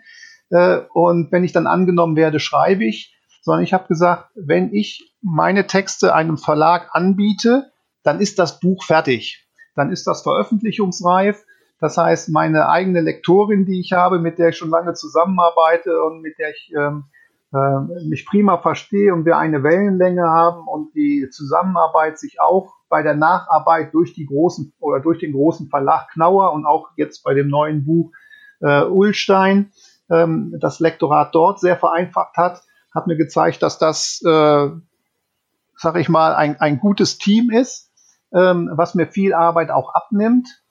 [0.50, 5.14] Äh, und wenn ich dann angenommen werde, schreibe ich sondern ich habe gesagt, wenn ich
[5.22, 9.46] meine Texte einem Verlag anbiete, dann ist das Buch fertig.
[9.76, 11.44] Dann ist das veröffentlichungsreif.
[11.80, 16.22] Das heißt, meine eigene Lektorin, die ich habe, mit der ich schon lange zusammenarbeite und
[16.22, 17.06] mit der ich ähm,
[17.54, 23.04] äh, mich prima verstehe und wir eine Wellenlänge haben und die Zusammenarbeit sich auch bei
[23.04, 27.34] der Nacharbeit durch die großen oder durch den großen Verlag Knauer und auch jetzt bei
[27.34, 28.12] dem neuen Buch
[28.62, 29.72] äh, Ulstein
[30.10, 34.70] ähm, das Lektorat dort sehr vereinfacht hat hat mir gezeigt, dass das, äh,
[35.76, 37.92] sag ich mal, ein, ein gutes Team ist,
[38.34, 40.63] ähm, was mir viel Arbeit auch abnimmt.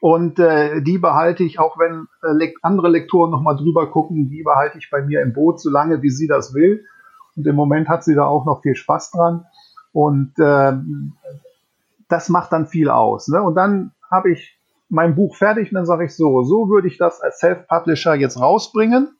[0.00, 4.78] Und äh, die behalte ich, auch wenn äh, andere Lektoren nochmal drüber gucken, die behalte
[4.78, 6.84] ich bei mir im Boot, solange wie sie das will.
[7.36, 9.46] Und im Moment hat sie da auch noch viel Spaß dran.
[9.92, 10.72] Und äh,
[12.08, 13.28] das macht dann viel aus.
[13.28, 13.42] Ne?
[13.42, 16.98] Und dann habe ich mein Buch fertig und dann sage ich so, so würde ich
[16.98, 19.16] das als Self-Publisher jetzt rausbringen.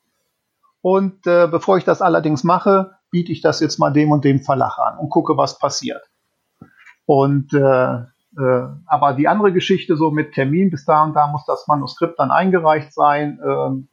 [0.81, 4.39] Und äh, bevor ich das allerdings mache, biete ich das jetzt mal dem und dem
[4.39, 6.03] Verlag an und gucke, was passiert.
[7.05, 8.03] Und äh,
[8.37, 12.19] äh, aber die andere Geschichte so mit Termin, bis da und da muss das Manuskript
[12.19, 13.39] dann eingereicht sein.
[13.43, 13.87] Äh,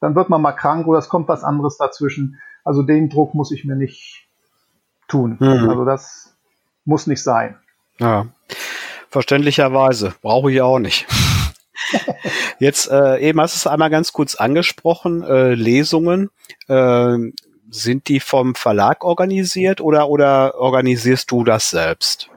[0.00, 2.40] dann wird man mal krank oder es kommt was anderes dazwischen.
[2.64, 4.28] Also den Druck muss ich mir nicht
[5.08, 5.38] tun.
[5.40, 5.68] Mhm.
[5.68, 6.36] Also das
[6.84, 7.56] muss nicht sein.
[7.98, 8.26] Ja,
[9.10, 10.14] verständlicherweise.
[10.22, 11.06] Brauche ich auch nicht.
[12.60, 16.30] Jetzt äh, eben hast du es einmal ganz kurz angesprochen, äh, Lesungen.
[16.68, 17.16] Äh,
[17.70, 22.30] sind die vom Verlag organisiert oder, oder organisierst du das selbst?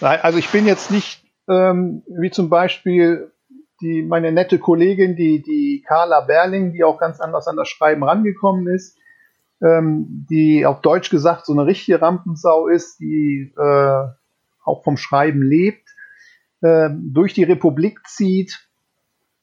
[0.00, 3.32] Also ich bin jetzt nicht ähm, wie zum Beispiel
[3.80, 8.04] die, meine nette Kollegin, die, die Carla Berling, die auch ganz anders an das Schreiben
[8.04, 8.98] rangekommen ist,
[9.62, 14.04] ähm, die auf Deutsch gesagt so eine richtige Rampensau ist, die äh,
[14.64, 15.88] auch vom Schreiben lebt,
[16.60, 18.70] äh, durch die Republik zieht,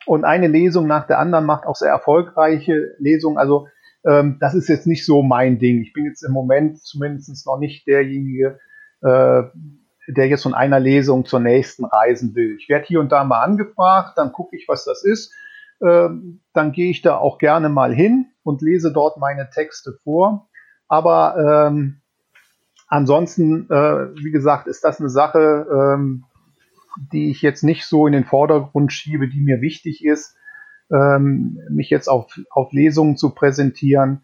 [0.08, 3.38] und eine Lesung nach der anderen macht auch sehr erfolgreiche Lesungen.
[3.38, 3.68] Also
[4.06, 5.82] ähm, das ist jetzt nicht so mein Ding.
[5.82, 8.58] Ich bin jetzt im Moment zumindest noch nicht derjenige,
[9.02, 9.44] äh,
[10.08, 12.56] der jetzt von einer Lesung zur nächsten reisen will.
[12.60, 15.34] Ich werde hier und da mal angefragt, dann gucke ich, was das ist.
[15.82, 20.50] Ähm, dann gehe ich da auch gerne mal hin und lese dort meine Texte vor.
[20.88, 22.02] Aber ähm,
[22.88, 26.24] ansonsten, äh, wie gesagt, ist das eine Sache, ähm,
[27.12, 30.36] die ich jetzt nicht so in den Vordergrund schiebe, die mir wichtig ist,
[30.90, 34.24] ähm, mich jetzt auf, auf Lesungen zu präsentieren.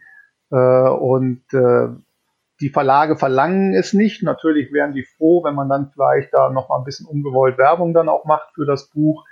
[0.49, 1.89] Äh, und äh,
[2.59, 4.23] die Verlage verlangen es nicht.
[4.23, 7.93] Natürlich wären die froh, wenn man dann vielleicht da noch mal ein bisschen ungewollt Werbung
[7.93, 9.25] dann auch macht für das Buch.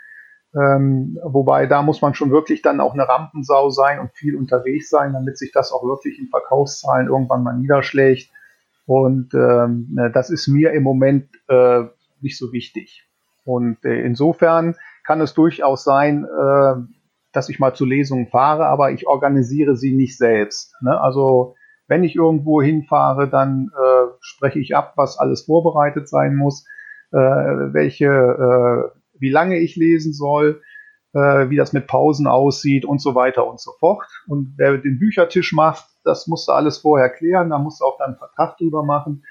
[0.53, 4.89] Ähm, wobei da muss man schon wirklich dann auch eine Rampensau sein und viel unterwegs
[4.89, 8.29] sein, damit sich das auch wirklich in Verkaufszahlen irgendwann mal niederschlägt.
[8.85, 11.83] Und ähm, das ist mir im Moment äh,
[12.19, 13.07] nicht so wichtig.
[13.45, 16.75] Und äh, insofern kann es durchaus sein, äh,
[17.31, 20.75] dass ich mal zu Lesungen fahre, aber ich organisiere sie nicht selbst.
[20.81, 20.99] Ne?
[20.99, 21.55] Also
[21.91, 26.65] wenn ich irgendwo hinfahre, dann äh, spreche ich ab, was alles vorbereitet sein muss,
[27.11, 30.61] äh, welche, äh, wie lange ich lesen soll,
[31.13, 34.05] äh, wie das mit Pausen aussieht und so weiter und so fort.
[34.25, 37.97] Und wer den Büchertisch macht, das musst du alles vorher klären, da musst du auch
[37.97, 39.25] dann Vertrag drüber machen.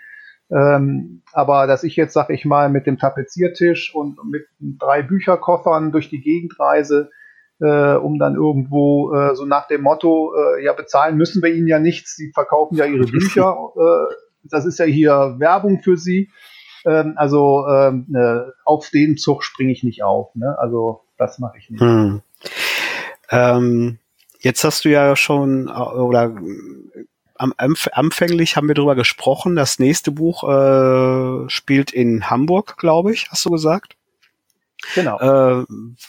[0.51, 5.93] Ähm, aber dass ich jetzt, sag ich mal, mit dem Tapeziertisch und mit drei Bücherkoffern
[5.93, 7.09] durch die Gegend reise,
[7.61, 11.69] äh, um dann irgendwo äh, so nach dem Motto, äh, ja, bezahlen müssen wir ihnen
[11.69, 16.31] ja nichts, sie verkaufen ja ihre Bücher, äh, das ist ja hier Werbung für sie.
[16.85, 20.35] Ähm, also ähm, äh, auf den Zug springe ich nicht auf.
[20.35, 20.57] Ne?
[20.59, 21.81] Also das mache ich nicht.
[21.81, 22.23] Hm.
[23.31, 23.99] Ähm,
[24.41, 26.35] jetzt hast du ja schon äh, oder
[27.37, 27.55] am,
[27.93, 29.57] anfänglich haben wir darüber gesprochen.
[29.57, 33.97] Das nächste Buch äh, spielt in Hamburg, glaube ich, hast du gesagt.
[34.95, 35.19] Genau.
[35.19, 35.67] Äh,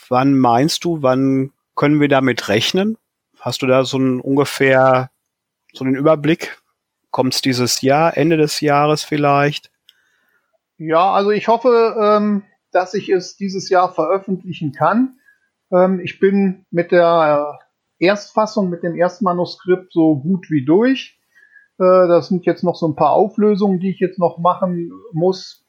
[0.08, 2.98] wann meinst du, wann können wir damit rechnen?
[3.40, 5.10] Hast du da so ein ungefähr
[5.72, 6.58] so einen Überblick?
[7.10, 9.70] Kommt es dieses Jahr, Ende des Jahres vielleicht?
[10.78, 15.18] Ja, also ich hoffe, ähm, dass ich es dieses Jahr veröffentlichen kann.
[15.70, 17.58] Ähm, ich bin mit der
[17.98, 21.18] Erstfassung, mit dem Erstmanuskript so gut wie durch.
[21.78, 25.61] Äh, das sind jetzt noch so ein paar Auflösungen, die ich jetzt noch machen muss,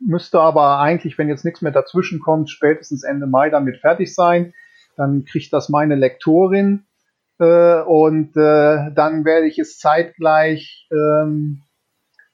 [0.00, 4.54] müsste aber eigentlich, wenn jetzt nichts mehr dazwischen kommt, spätestens Ende Mai damit fertig sein.
[4.96, 6.86] Dann kriegt das meine Lektorin
[7.38, 11.62] äh, und äh, dann werde ich es zeitgleich, ähm,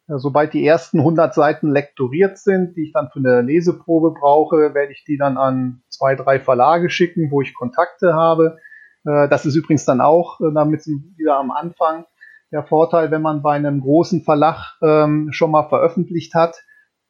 [0.06, 4.92] sobald die ersten 100 Seiten lektoriert sind, die ich dann für eine Leseprobe brauche, werde
[4.92, 8.58] ich die dann an zwei, drei Verlage schicken, wo ich Kontakte habe.
[9.04, 12.06] Äh, das ist übrigens dann auch, äh, damit wieder am Anfang,
[12.50, 16.56] der Vorteil, wenn man bei einem großen Verlag ähm, schon mal veröffentlicht hat,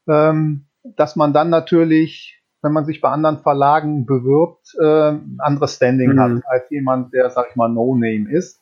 [0.09, 5.77] ähm, dass man dann natürlich, wenn man sich bei anderen Verlagen bewirbt, äh, ein anderes
[5.77, 6.21] Standing mhm.
[6.21, 8.61] hat als jemand, der, sag ich mal, No-Name ist.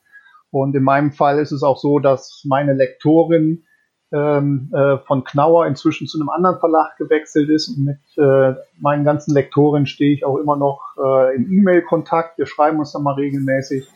[0.51, 3.65] Und in meinem Fall ist es auch so, dass meine Lektorin
[4.13, 7.69] ähm, äh, von Knauer inzwischen zu einem anderen Verlag gewechselt ist.
[7.69, 12.39] Und mit äh, meinen ganzen Lektoren stehe ich auch immer noch äh, im E-Mail-Kontakt.
[12.39, 13.89] Wir schreiben uns dann mal regelmäßig.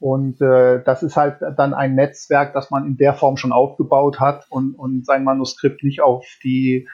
[0.00, 4.20] Und äh, das ist halt dann ein Netzwerk, das man in der Form schon aufgebaut
[4.20, 6.88] hat und, und sein Manuskript nicht auf die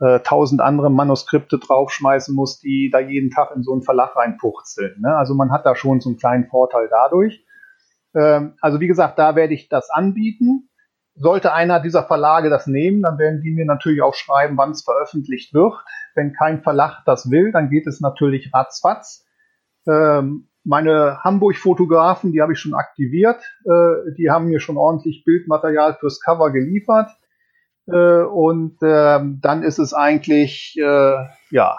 [0.00, 5.00] äh, tausend andere Manuskripte draufschmeißen muss, die da jeden Tag in so einen Verlag reinpuchzeln.
[5.00, 5.16] Ne?
[5.16, 7.44] Also man hat da schon so einen kleinen Vorteil dadurch.
[8.14, 10.68] Ähm, also wie gesagt, da werde ich das anbieten.
[11.16, 14.82] Sollte einer dieser Verlage das nehmen, dann werden die mir natürlich auch schreiben, wann es
[14.82, 15.74] veröffentlicht wird.
[16.16, 19.24] Wenn kein Verlag das will, dann geht es natürlich ratzfatz.
[19.86, 23.42] Ähm, meine Hamburg-Fotografen, die habe ich schon aktiviert.
[23.64, 27.10] Äh, die haben mir schon ordentlich Bildmaterial fürs Cover geliefert.
[27.86, 31.16] Äh, und äh, dann ist es eigentlich, äh,
[31.50, 31.78] ja,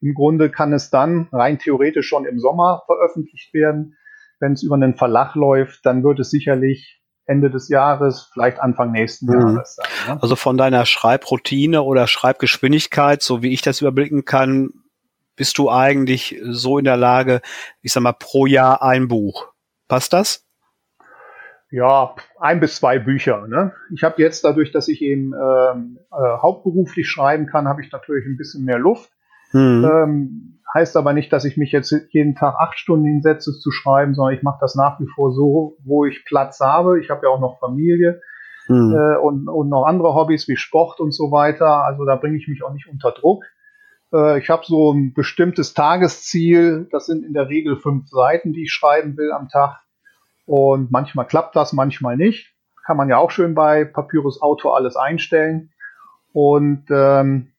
[0.00, 3.96] im Grunde kann es dann rein theoretisch schon im Sommer veröffentlicht werden.
[4.40, 8.90] Wenn es über einen Verlag läuft, dann wird es sicherlich Ende des Jahres, vielleicht Anfang
[8.90, 9.40] nächsten mhm.
[9.40, 9.86] Jahres sein.
[10.08, 10.22] Ne?
[10.22, 14.70] Also von deiner Schreibroutine oder Schreibgeschwindigkeit, so wie ich das überblicken kann,
[15.36, 17.40] bist du eigentlich so in der Lage,
[17.80, 19.52] ich sag mal, pro Jahr ein Buch.
[19.88, 20.46] Passt das?
[21.70, 23.46] Ja, ein bis zwei Bücher.
[23.48, 23.72] Ne?
[23.94, 28.26] Ich habe jetzt dadurch, dass ich eben ähm, äh, hauptberuflich schreiben kann, habe ich natürlich
[28.26, 29.10] ein bisschen mehr Luft.
[29.52, 29.84] Hm.
[29.84, 34.14] Ähm, heißt aber nicht, dass ich mich jetzt jeden Tag acht Stunden hinsetze zu schreiben,
[34.14, 37.00] sondern ich mache das nach wie vor so, wo ich Platz habe.
[37.00, 38.20] Ich habe ja auch noch Familie
[38.66, 38.94] hm.
[38.94, 41.84] äh, und, und noch andere Hobbys wie Sport und so weiter.
[41.84, 43.44] Also da bringe ich mich auch nicht unter Druck.
[44.12, 46.88] Äh, ich habe so ein bestimmtes Tagesziel.
[46.90, 49.80] Das sind in der Regel fünf Seiten, die ich schreiben will am Tag.
[50.46, 52.52] Und manchmal klappt das, manchmal nicht.
[52.84, 55.70] Kann man ja auch schön bei Papyrus Auto alles einstellen.
[56.32, 57.52] Und ähm,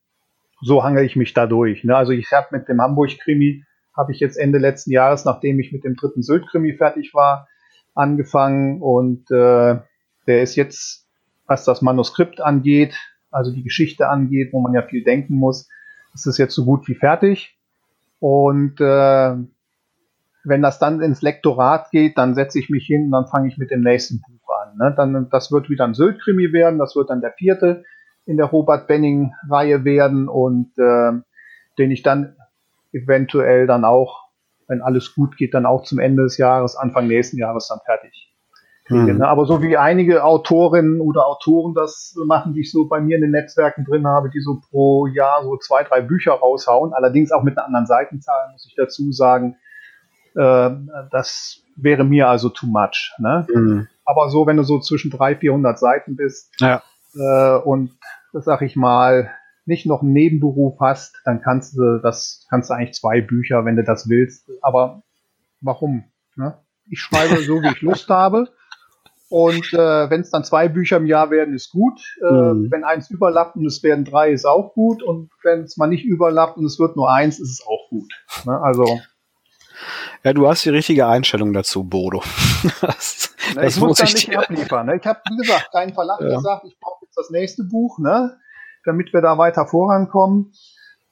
[0.62, 1.84] so hangel ich mich da durch.
[1.84, 1.96] Ne?
[1.96, 3.64] Also ich habe mit dem Hamburg-Krimi,
[3.96, 7.48] habe ich jetzt Ende letzten Jahres, nachdem ich mit dem dritten Sylt-Krimi fertig war,
[7.94, 8.82] angefangen.
[8.82, 9.80] Und äh,
[10.28, 11.08] der ist jetzt,
[11.46, 12.96] was das Manuskript angeht,
[13.32, 15.70] also die Geschichte angeht, wo man ja viel denken muss,
[16.14, 17.58] ist es jetzt so gut wie fertig.
[18.20, 19.36] Und äh,
[20.44, 23.58] wenn das dann ins Lektorat geht, dann setze ich mich hin und dann fange ich
[23.58, 24.78] mit dem nächsten Buch an.
[24.78, 24.94] Ne?
[24.96, 27.84] Dann, das wird wieder ein Sylt-Krimi werden, das wird dann der vierte
[28.26, 31.12] in der Robert Benning-Reihe werden und äh,
[31.78, 32.36] den ich dann
[32.94, 34.30] eventuell dann auch,
[34.68, 38.33] wenn alles gut geht, dann auch zum Ende des Jahres, Anfang nächsten Jahres dann fertig
[38.86, 39.14] kriege.
[39.14, 39.20] Mhm.
[39.20, 39.28] Ne?
[39.28, 43.22] Aber so wie einige Autorinnen oder Autoren das machen, die ich so bei mir in
[43.22, 47.44] den Netzwerken drin habe, die so pro Jahr so zwei, drei Bücher raushauen, allerdings auch
[47.44, 49.58] mit einer anderen Seitenzahl, muss ich dazu sagen,
[50.36, 50.70] äh,
[51.12, 53.14] das wäre mir also too much.
[53.18, 53.48] Ne?
[53.54, 53.88] Mhm.
[54.06, 56.82] Aber so, wenn du so zwischen 300, 400 Seiten bist ja.
[57.16, 57.92] äh, und,
[58.34, 59.32] sag ich mal,
[59.66, 63.78] nicht noch einen Nebenberuf hast, dann kannst du das, kannst du eigentlich zwei Bücher, wenn
[63.78, 64.50] du das willst.
[64.62, 65.04] Aber
[65.62, 66.04] warum?
[66.36, 66.58] Ne?
[66.90, 68.50] Ich schreibe so, wie ich Lust habe.
[69.34, 72.00] Und äh, wenn es dann zwei Bücher im Jahr werden, ist gut.
[72.22, 72.68] Äh, mhm.
[72.70, 75.02] Wenn eins überlappt und es werden drei, ist auch gut.
[75.02, 78.14] Und wenn es mal nicht überlappt und es wird nur eins, ist es auch gut.
[78.46, 78.62] Ne?
[78.62, 78.86] Also
[80.24, 82.22] ja, du hast die richtige Einstellung dazu, Bodo.
[82.82, 84.86] das, ne, das ich muss, muss da nicht abliefern.
[84.86, 84.98] Ne?
[84.98, 86.36] Ich habe, wie gesagt, dein Verlag ja.
[86.36, 88.38] gesagt, ich brauche jetzt das nächste Buch, ne?
[88.86, 90.54] damit wir da weiter vorankommen.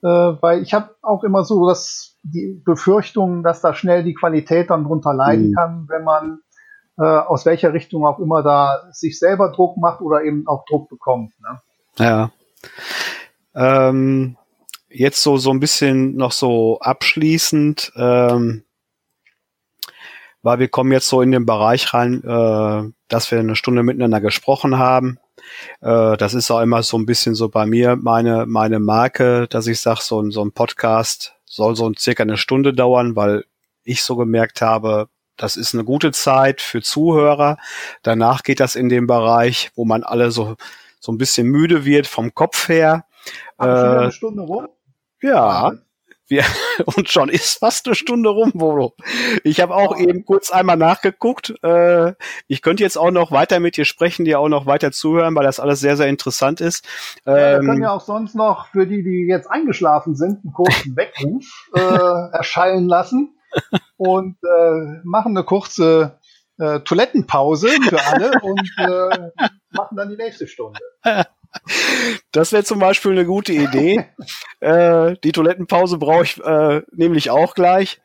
[0.04, 4.70] Äh, weil ich habe auch immer so dass die Befürchtung, dass da schnell die Qualität
[4.70, 5.56] dann drunter leiden mhm.
[5.56, 6.42] kann, wenn man
[7.02, 10.88] äh, aus welcher Richtung auch immer da sich selber Druck macht oder eben auch Druck
[10.88, 11.34] bekommt.
[11.42, 11.60] Ne?
[11.98, 12.32] Ja.
[13.56, 14.38] Ähm,
[14.88, 18.66] jetzt so, so ein bisschen noch so abschließend, ähm,
[20.44, 24.22] weil wir kommen jetzt so in den Bereich rein, äh, dass wir eine Stunde miteinander
[24.22, 25.18] gesprochen haben.
[25.82, 29.66] Äh, das ist auch immer so ein bisschen so bei mir meine, meine Marke, dass
[29.66, 33.46] ich sage, so, so ein Podcast soll so circa eine Stunde dauern, weil
[33.84, 37.58] ich so gemerkt habe, das ist eine gute Zeit für Zuhörer.
[38.04, 40.56] Danach geht das in den Bereich, wo man alle so,
[41.00, 43.06] so ein bisschen müde wird vom Kopf her.
[43.60, 44.68] Äh, eine Stunde rum?
[45.22, 45.74] Ja.
[46.28, 46.44] Wir,
[46.96, 48.94] und schon ist fast eine Stunde rum, Bodo.
[49.44, 50.00] Ich habe auch oh.
[50.00, 51.54] eben kurz einmal nachgeguckt.
[51.62, 52.14] Äh,
[52.48, 55.44] ich könnte jetzt auch noch weiter mit dir sprechen, dir auch noch weiter zuhören, weil
[55.44, 56.86] das alles sehr, sehr interessant ist.
[57.26, 60.54] Ja, wir können ähm, ja auch sonst noch für die, die jetzt eingeschlafen sind, einen
[60.54, 63.36] kurzen Weckruf äh, erschallen lassen
[63.98, 66.20] und äh, machen eine kurze
[66.58, 69.32] äh, Toilettenpause für alle und äh,
[69.72, 70.80] machen dann die nächste Stunde.
[72.32, 74.06] Das wäre zum Beispiel eine gute Idee.
[74.62, 78.02] äh, die Toilettenpause brauche ich äh, nämlich auch gleich.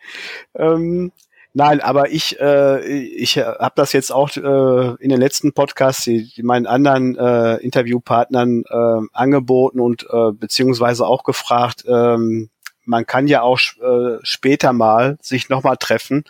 [0.56, 1.12] Ähm,
[1.52, 6.32] nein, aber ich, äh, ich habe das jetzt auch äh, in den letzten Podcasts die,
[6.34, 12.50] die meinen anderen äh, Interviewpartnern äh, angeboten und äh, beziehungsweise auch gefragt, ähm,
[12.86, 16.24] man kann ja auch äh, später mal sich nochmal treffen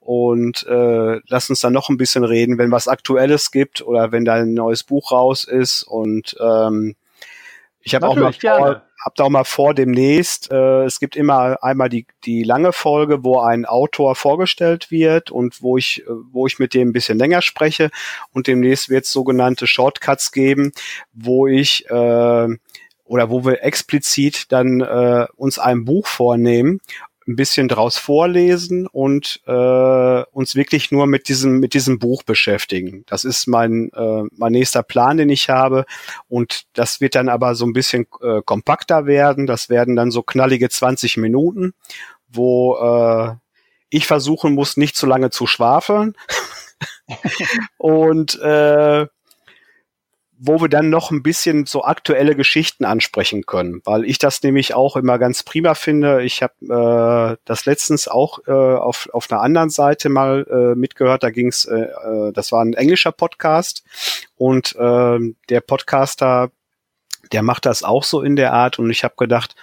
[0.00, 4.24] und äh, lass uns dann noch ein bisschen reden, wenn was Aktuelles gibt oder wenn
[4.24, 5.82] da ein neues Buch raus ist.
[5.84, 6.96] Und ähm,
[7.82, 11.62] ich habe auch mal vor, hab da auch mal vor demnächst, äh, es gibt immer
[11.62, 16.46] einmal die, die lange Folge, wo ein Autor vorgestellt wird und wo ich, äh, wo
[16.46, 17.90] ich mit dem ein bisschen länger spreche
[18.32, 20.72] und demnächst wird es sogenannte Shortcuts geben,
[21.12, 22.48] wo ich äh,
[23.10, 26.80] oder wo wir explizit dann äh, uns ein Buch vornehmen
[27.26, 33.04] ein bisschen draus vorlesen und äh, uns wirklich nur mit diesem mit diesem Buch beschäftigen.
[33.06, 35.86] Das ist mein äh, mein nächster Plan, den ich habe
[36.28, 39.46] und das wird dann aber so ein bisschen äh, kompakter werden.
[39.46, 41.74] Das werden dann so knallige 20 Minuten,
[42.28, 43.34] wo äh,
[43.90, 46.14] ich versuchen muss, nicht zu lange zu schwafeln
[47.76, 49.06] und äh,
[50.42, 54.72] wo wir dann noch ein bisschen so aktuelle Geschichten ansprechen können, weil ich das nämlich
[54.72, 56.22] auch immer ganz prima finde.
[56.22, 61.22] Ich habe äh, das letztens auch äh, auf, auf einer anderen Seite mal äh, mitgehört.
[61.22, 63.84] Da ging's, äh, äh, das war ein englischer Podcast
[64.36, 65.18] und äh,
[65.50, 66.50] der Podcaster,
[67.32, 69.54] der macht das auch so in der Art und ich habe gedacht,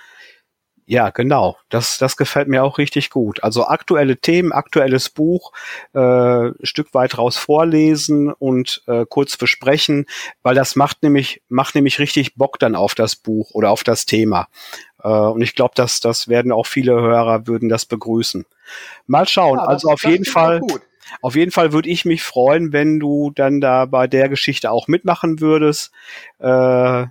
[0.89, 1.57] ja, genau.
[1.67, 3.43] Das, das gefällt mir auch richtig gut.
[3.43, 5.51] Also aktuelle Themen, aktuelles Buch,
[5.93, 10.05] äh, Stück weit raus vorlesen und äh, kurz besprechen,
[10.43, 14.05] weil das macht nämlich, macht nämlich richtig Bock dann auf das Buch oder auf das
[14.05, 14.47] Thema.
[15.03, 18.45] Äh, und ich glaube, dass das werden auch viele Hörer würden das begrüßen.
[19.07, 19.57] Mal schauen.
[19.57, 20.61] Ja, also auf jeden Fall.
[21.21, 24.89] Auf jeden Fall würde ich mich freuen, wenn du dann da bei der Geschichte auch
[24.89, 25.93] mitmachen würdest.
[26.39, 27.05] Äh,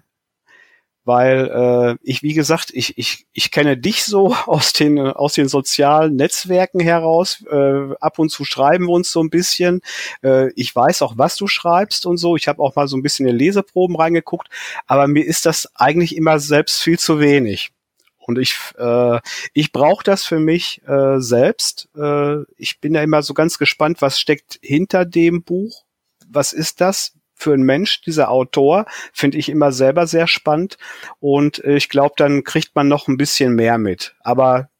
[1.06, 5.48] weil äh, ich, wie gesagt, ich, ich, ich kenne dich so aus den, aus den
[5.48, 7.44] sozialen Netzwerken heraus.
[7.50, 9.80] Äh, ab und zu schreiben wir uns so ein bisschen.
[10.22, 12.36] Äh, ich weiß auch, was du schreibst und so.
[12.36, 14.48] Ich habe auch mal so ein bisschen in Leseproben reingeguckt,
[14.86, 17.70] aber mir ist das eigentlich immer selbst viel zu wenig.
[18.18, 19.20] Und ich, äh,
[19.54, 21.88] ich brauche das für mich äh, selbst.
[21.96, 25.84] Äh, ich bin ja immer so ganz gespannt, was steckt hinter dem Buch.
[26.28, 27.12] Was ist das?
[27.36, 30.78] Für einen Mensch, dieser Autor, finde ich immer selber sehr spannend.
[31.20, 34.16] Und äh, ich glaube, dann kriegt man noch ein bisschen mehr mit.
[34.20, 34.70] Aber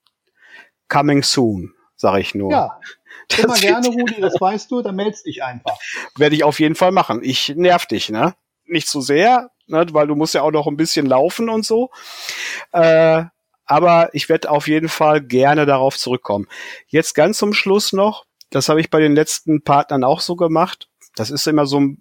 [0.89, 2.51] coming soon, sage ich nur.
[2.51, 2.81] Ja,
[3.29, 5.79] das immer gerne, Rudi, das weißt du, dann meldest dich einfach.
[6.17, 7.21] Werde ich auf jeden Fall machen.
[7.23, 8.35] Ich nerv dich, ne?
[8.65, 9.87] Nicht so sehr, ne?
[9.93, 11.91] weil du musst ja auch noch ein bisschen laufen und so.
[12.73, 13.25] Äh,
[13.67, 16.47] aber ich werde auf jeden Fall gerne darauf zurückkommen.
[16.87, 20.89] Jetzt ganz zum Schluss noch, das habe ich bei den letzten Partnern auch so gemacht.
[21.17, 21.97] Das ist immer so eine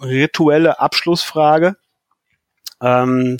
[0.00, 1.76] rituelle Abschlussfrage.
[2.80, 3.38] Ähm,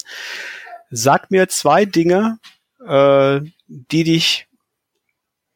[0.90, 2.38] sag mir zwei Dinge,
[2.86, 4.48] äh, die dich,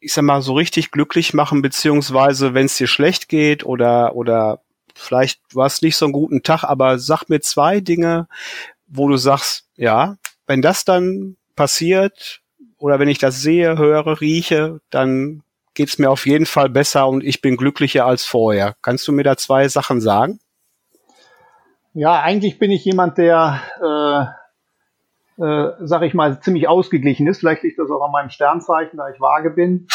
[0.00, 4.60] ich sag mal, so richtig glücklich machen, beziehungsweise wenn es dir schlecht geht oder, oder
[4.94, 8.28] vielleicht war es nicht so einen guten Tag, aber sag mir zwei Dinge,
[8.86, 12.42] wo du sagst, ja, wenn das dann passiert
[12.78, 15.42] oder wenn ich das sehe, höre, rieche, dann
[15.74, 18.76] geht's mir auf jeden Fall besser und ich bin glücklicher als vorher.
[18.82, 20.38] Kannst du mir da zwei Sachen sagen?
[21.96, 27.38] Ja, eigentlich bin ich jemand, der, äh, äh, sag ich mal, ziemlich ausgeglichen ist.
[27.38, 29.86] Vielleicht liegt das auch an meinem Sternzeichen, da ich vage bin.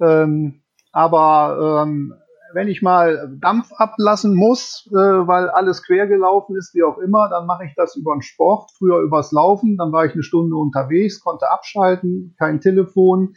[0.00, 2.14] Ähm, aber ähm,
[2.54, 7.28] wenn ich mal Dampf ablassen muss, äh, weil alles quer gelaufen ist, wie auch immer,
[7.28, 10.54] dann mache ich das über den Sport, früher übers Laufen, dann war ich eine Stunde
[10.54, 13.34] unterwegs, konnte abschalten, kein Telefon,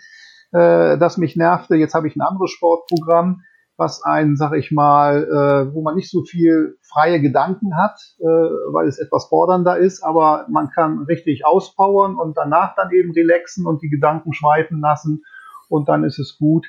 [0.52, 1.76] äh, das mich nervte.
[1.76, 3.42] Jetzt habe ich ein anderes Sportprogramm,
[3.82, 8.24] was ein, sag ich mal, äh, wo man nicht so viel freie Gedanken hat, äh,
[8.24, 13.66] weil es etwas fordernder ist, aber man kann richtig auspowern und danach dann eben relaxen
[13.66, 15.24] und die Gedanken schweifen lassen
[15.68, 16.68] und dann ist es gut.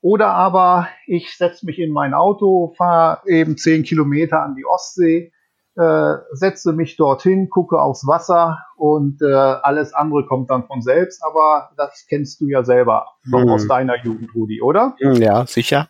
[0.00, 5.32] Oder aber ich setze mich in mein Auto, fahre eben zehn Kilometer an die Ostsee,
[5.76, 11.22] äh, setze mich dorthin, gucke aufs Wasser und äh, alles andere kommt dann von selbst.
[11.22, 13.48] Aber das kennst du ja selber noch hm.
[13.50, 14.96] aus deiner Jugend, Rudi, oder?
[14.98, 15.88] Ja, sicher.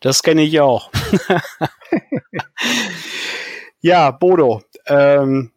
[0.00, 0.90] Das kenne ich auch.
[3.80, 5.52] ja, Bodo, ähm,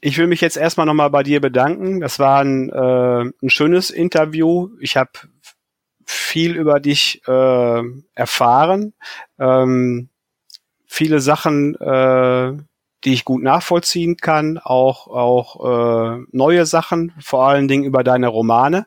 [0.00, 2.00] ich will mich jetzt erstmal nochmal bei dir bedanken.
[2.00, 4.70] Das war ein, äh, ein schönes Interview.
[4.80, 5.10] Ich habe
[6.04, 7.82] viel über dich äh,
[8.14, 8.94] erfahren.
[9.38, 10.08] Ähm,
[10.86, 12.52] viele Sachen, äh,
[13.04, 18.28] die ich gut nachvollziehen kann, auch auch äh, neue Sachen, vor allen Dingen über deine
[18.28, 18.86] Romane.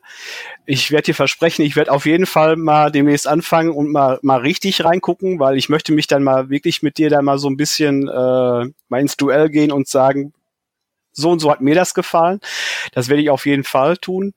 [0.64, 4.40] Ich werde dir versprechen, ich werde auf jeden Fall mal demnächst anfangen und mal mal
[4.40, 7.56] richtig reingucken, weil ich möchte mich dann mal wirklich mit dir da mal so ein
[7.56, 8.12] bisschen äh,
[8.88, 10.32] mal ins Duell gehen und sagen,
[11.12, 12.40] so und so hat mir das gefallen.
[12.92, 14.34] Das werde ich auf jeden Fall tun.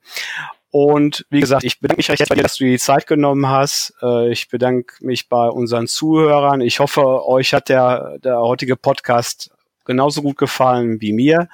[0.72, 3.92] Und wie gesagt, ich bedanke mich recht dir, dass du die Zeit genommen hast.
[4.02, 6.60] Äh, ich bedanke mich bei unseren Zuhörern.
[6.60, 9.50] Ich hoffe, euch hat der, der heutige Podcast
[9.84, 11.48] genauso gut gefallen wie mir.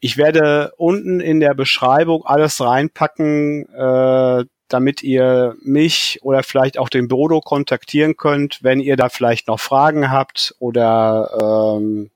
[0.00, 6.88] Ich werde unten in der Beschreibung alles reinpacken, äh, damit ihr mich oder vielleicht auch
[6.88, 12.10] den Bodo kontaktieren könnt, wenn ihr da vielleicht noch Fragen habt oder ähm,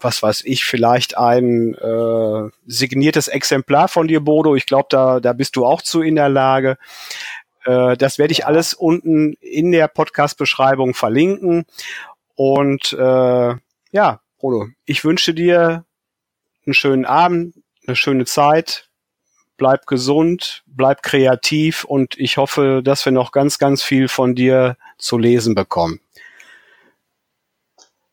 [0.00, 4.56] was weiß ich, vielleicht ein äh, signiertes Exemplar von dir, Bodo.
[4.56, 6.78] Ich glaube, da, da bist du auch zu in der Lage.
[7.64, 11.64] Äh, das werde ich alles unten in der Podcast-Beschreibung verlinken.
[12.34, 13.54] Und äh,
[13.92, 15.84] ja, Bodo, ich wünsche dir
[16.64, 17.54] einen schönen Abend,
[17.86, 18.88] eine schöne Zeit.
[19.58, 24.78] Bleib gesund, bleib kreativ und ich hoffe, dass wir noch ganz, ganz viel von dir
[24.96, 26.00] zu lesen bekommen.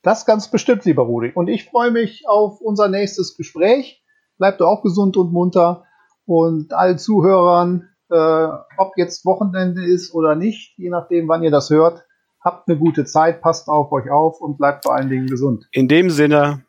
[0.02, 1.32] Das ganz bestimmt, lieber Rudi.
[1.34, 4.04] Und ich freue mich auf unser nächstes Gespräch.
[4.38, 5.86] Bleibt auch gesund und munter.
[6.26, 8.48] Und allen Zuhörern, äh,
[8.78, 12.07] ob jetzt Wochenende ist oder nicht, je nachdem, wann ihr das hört,
[12.42, 15.68] habt eine gute Zeit, passt auf euch auf und bleibt vor allen Dingen gesund.
[15.72, 16.66] In dem Sinne,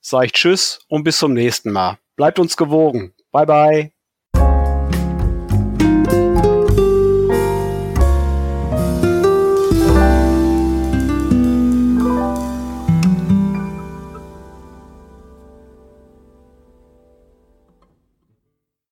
[0.00, 1.98] sage ich Tschüss und bis zum nächsten Mal.
[2.16, 3.14] Bleibt uns gewogen.
[3.32, 3.93] Bye bye.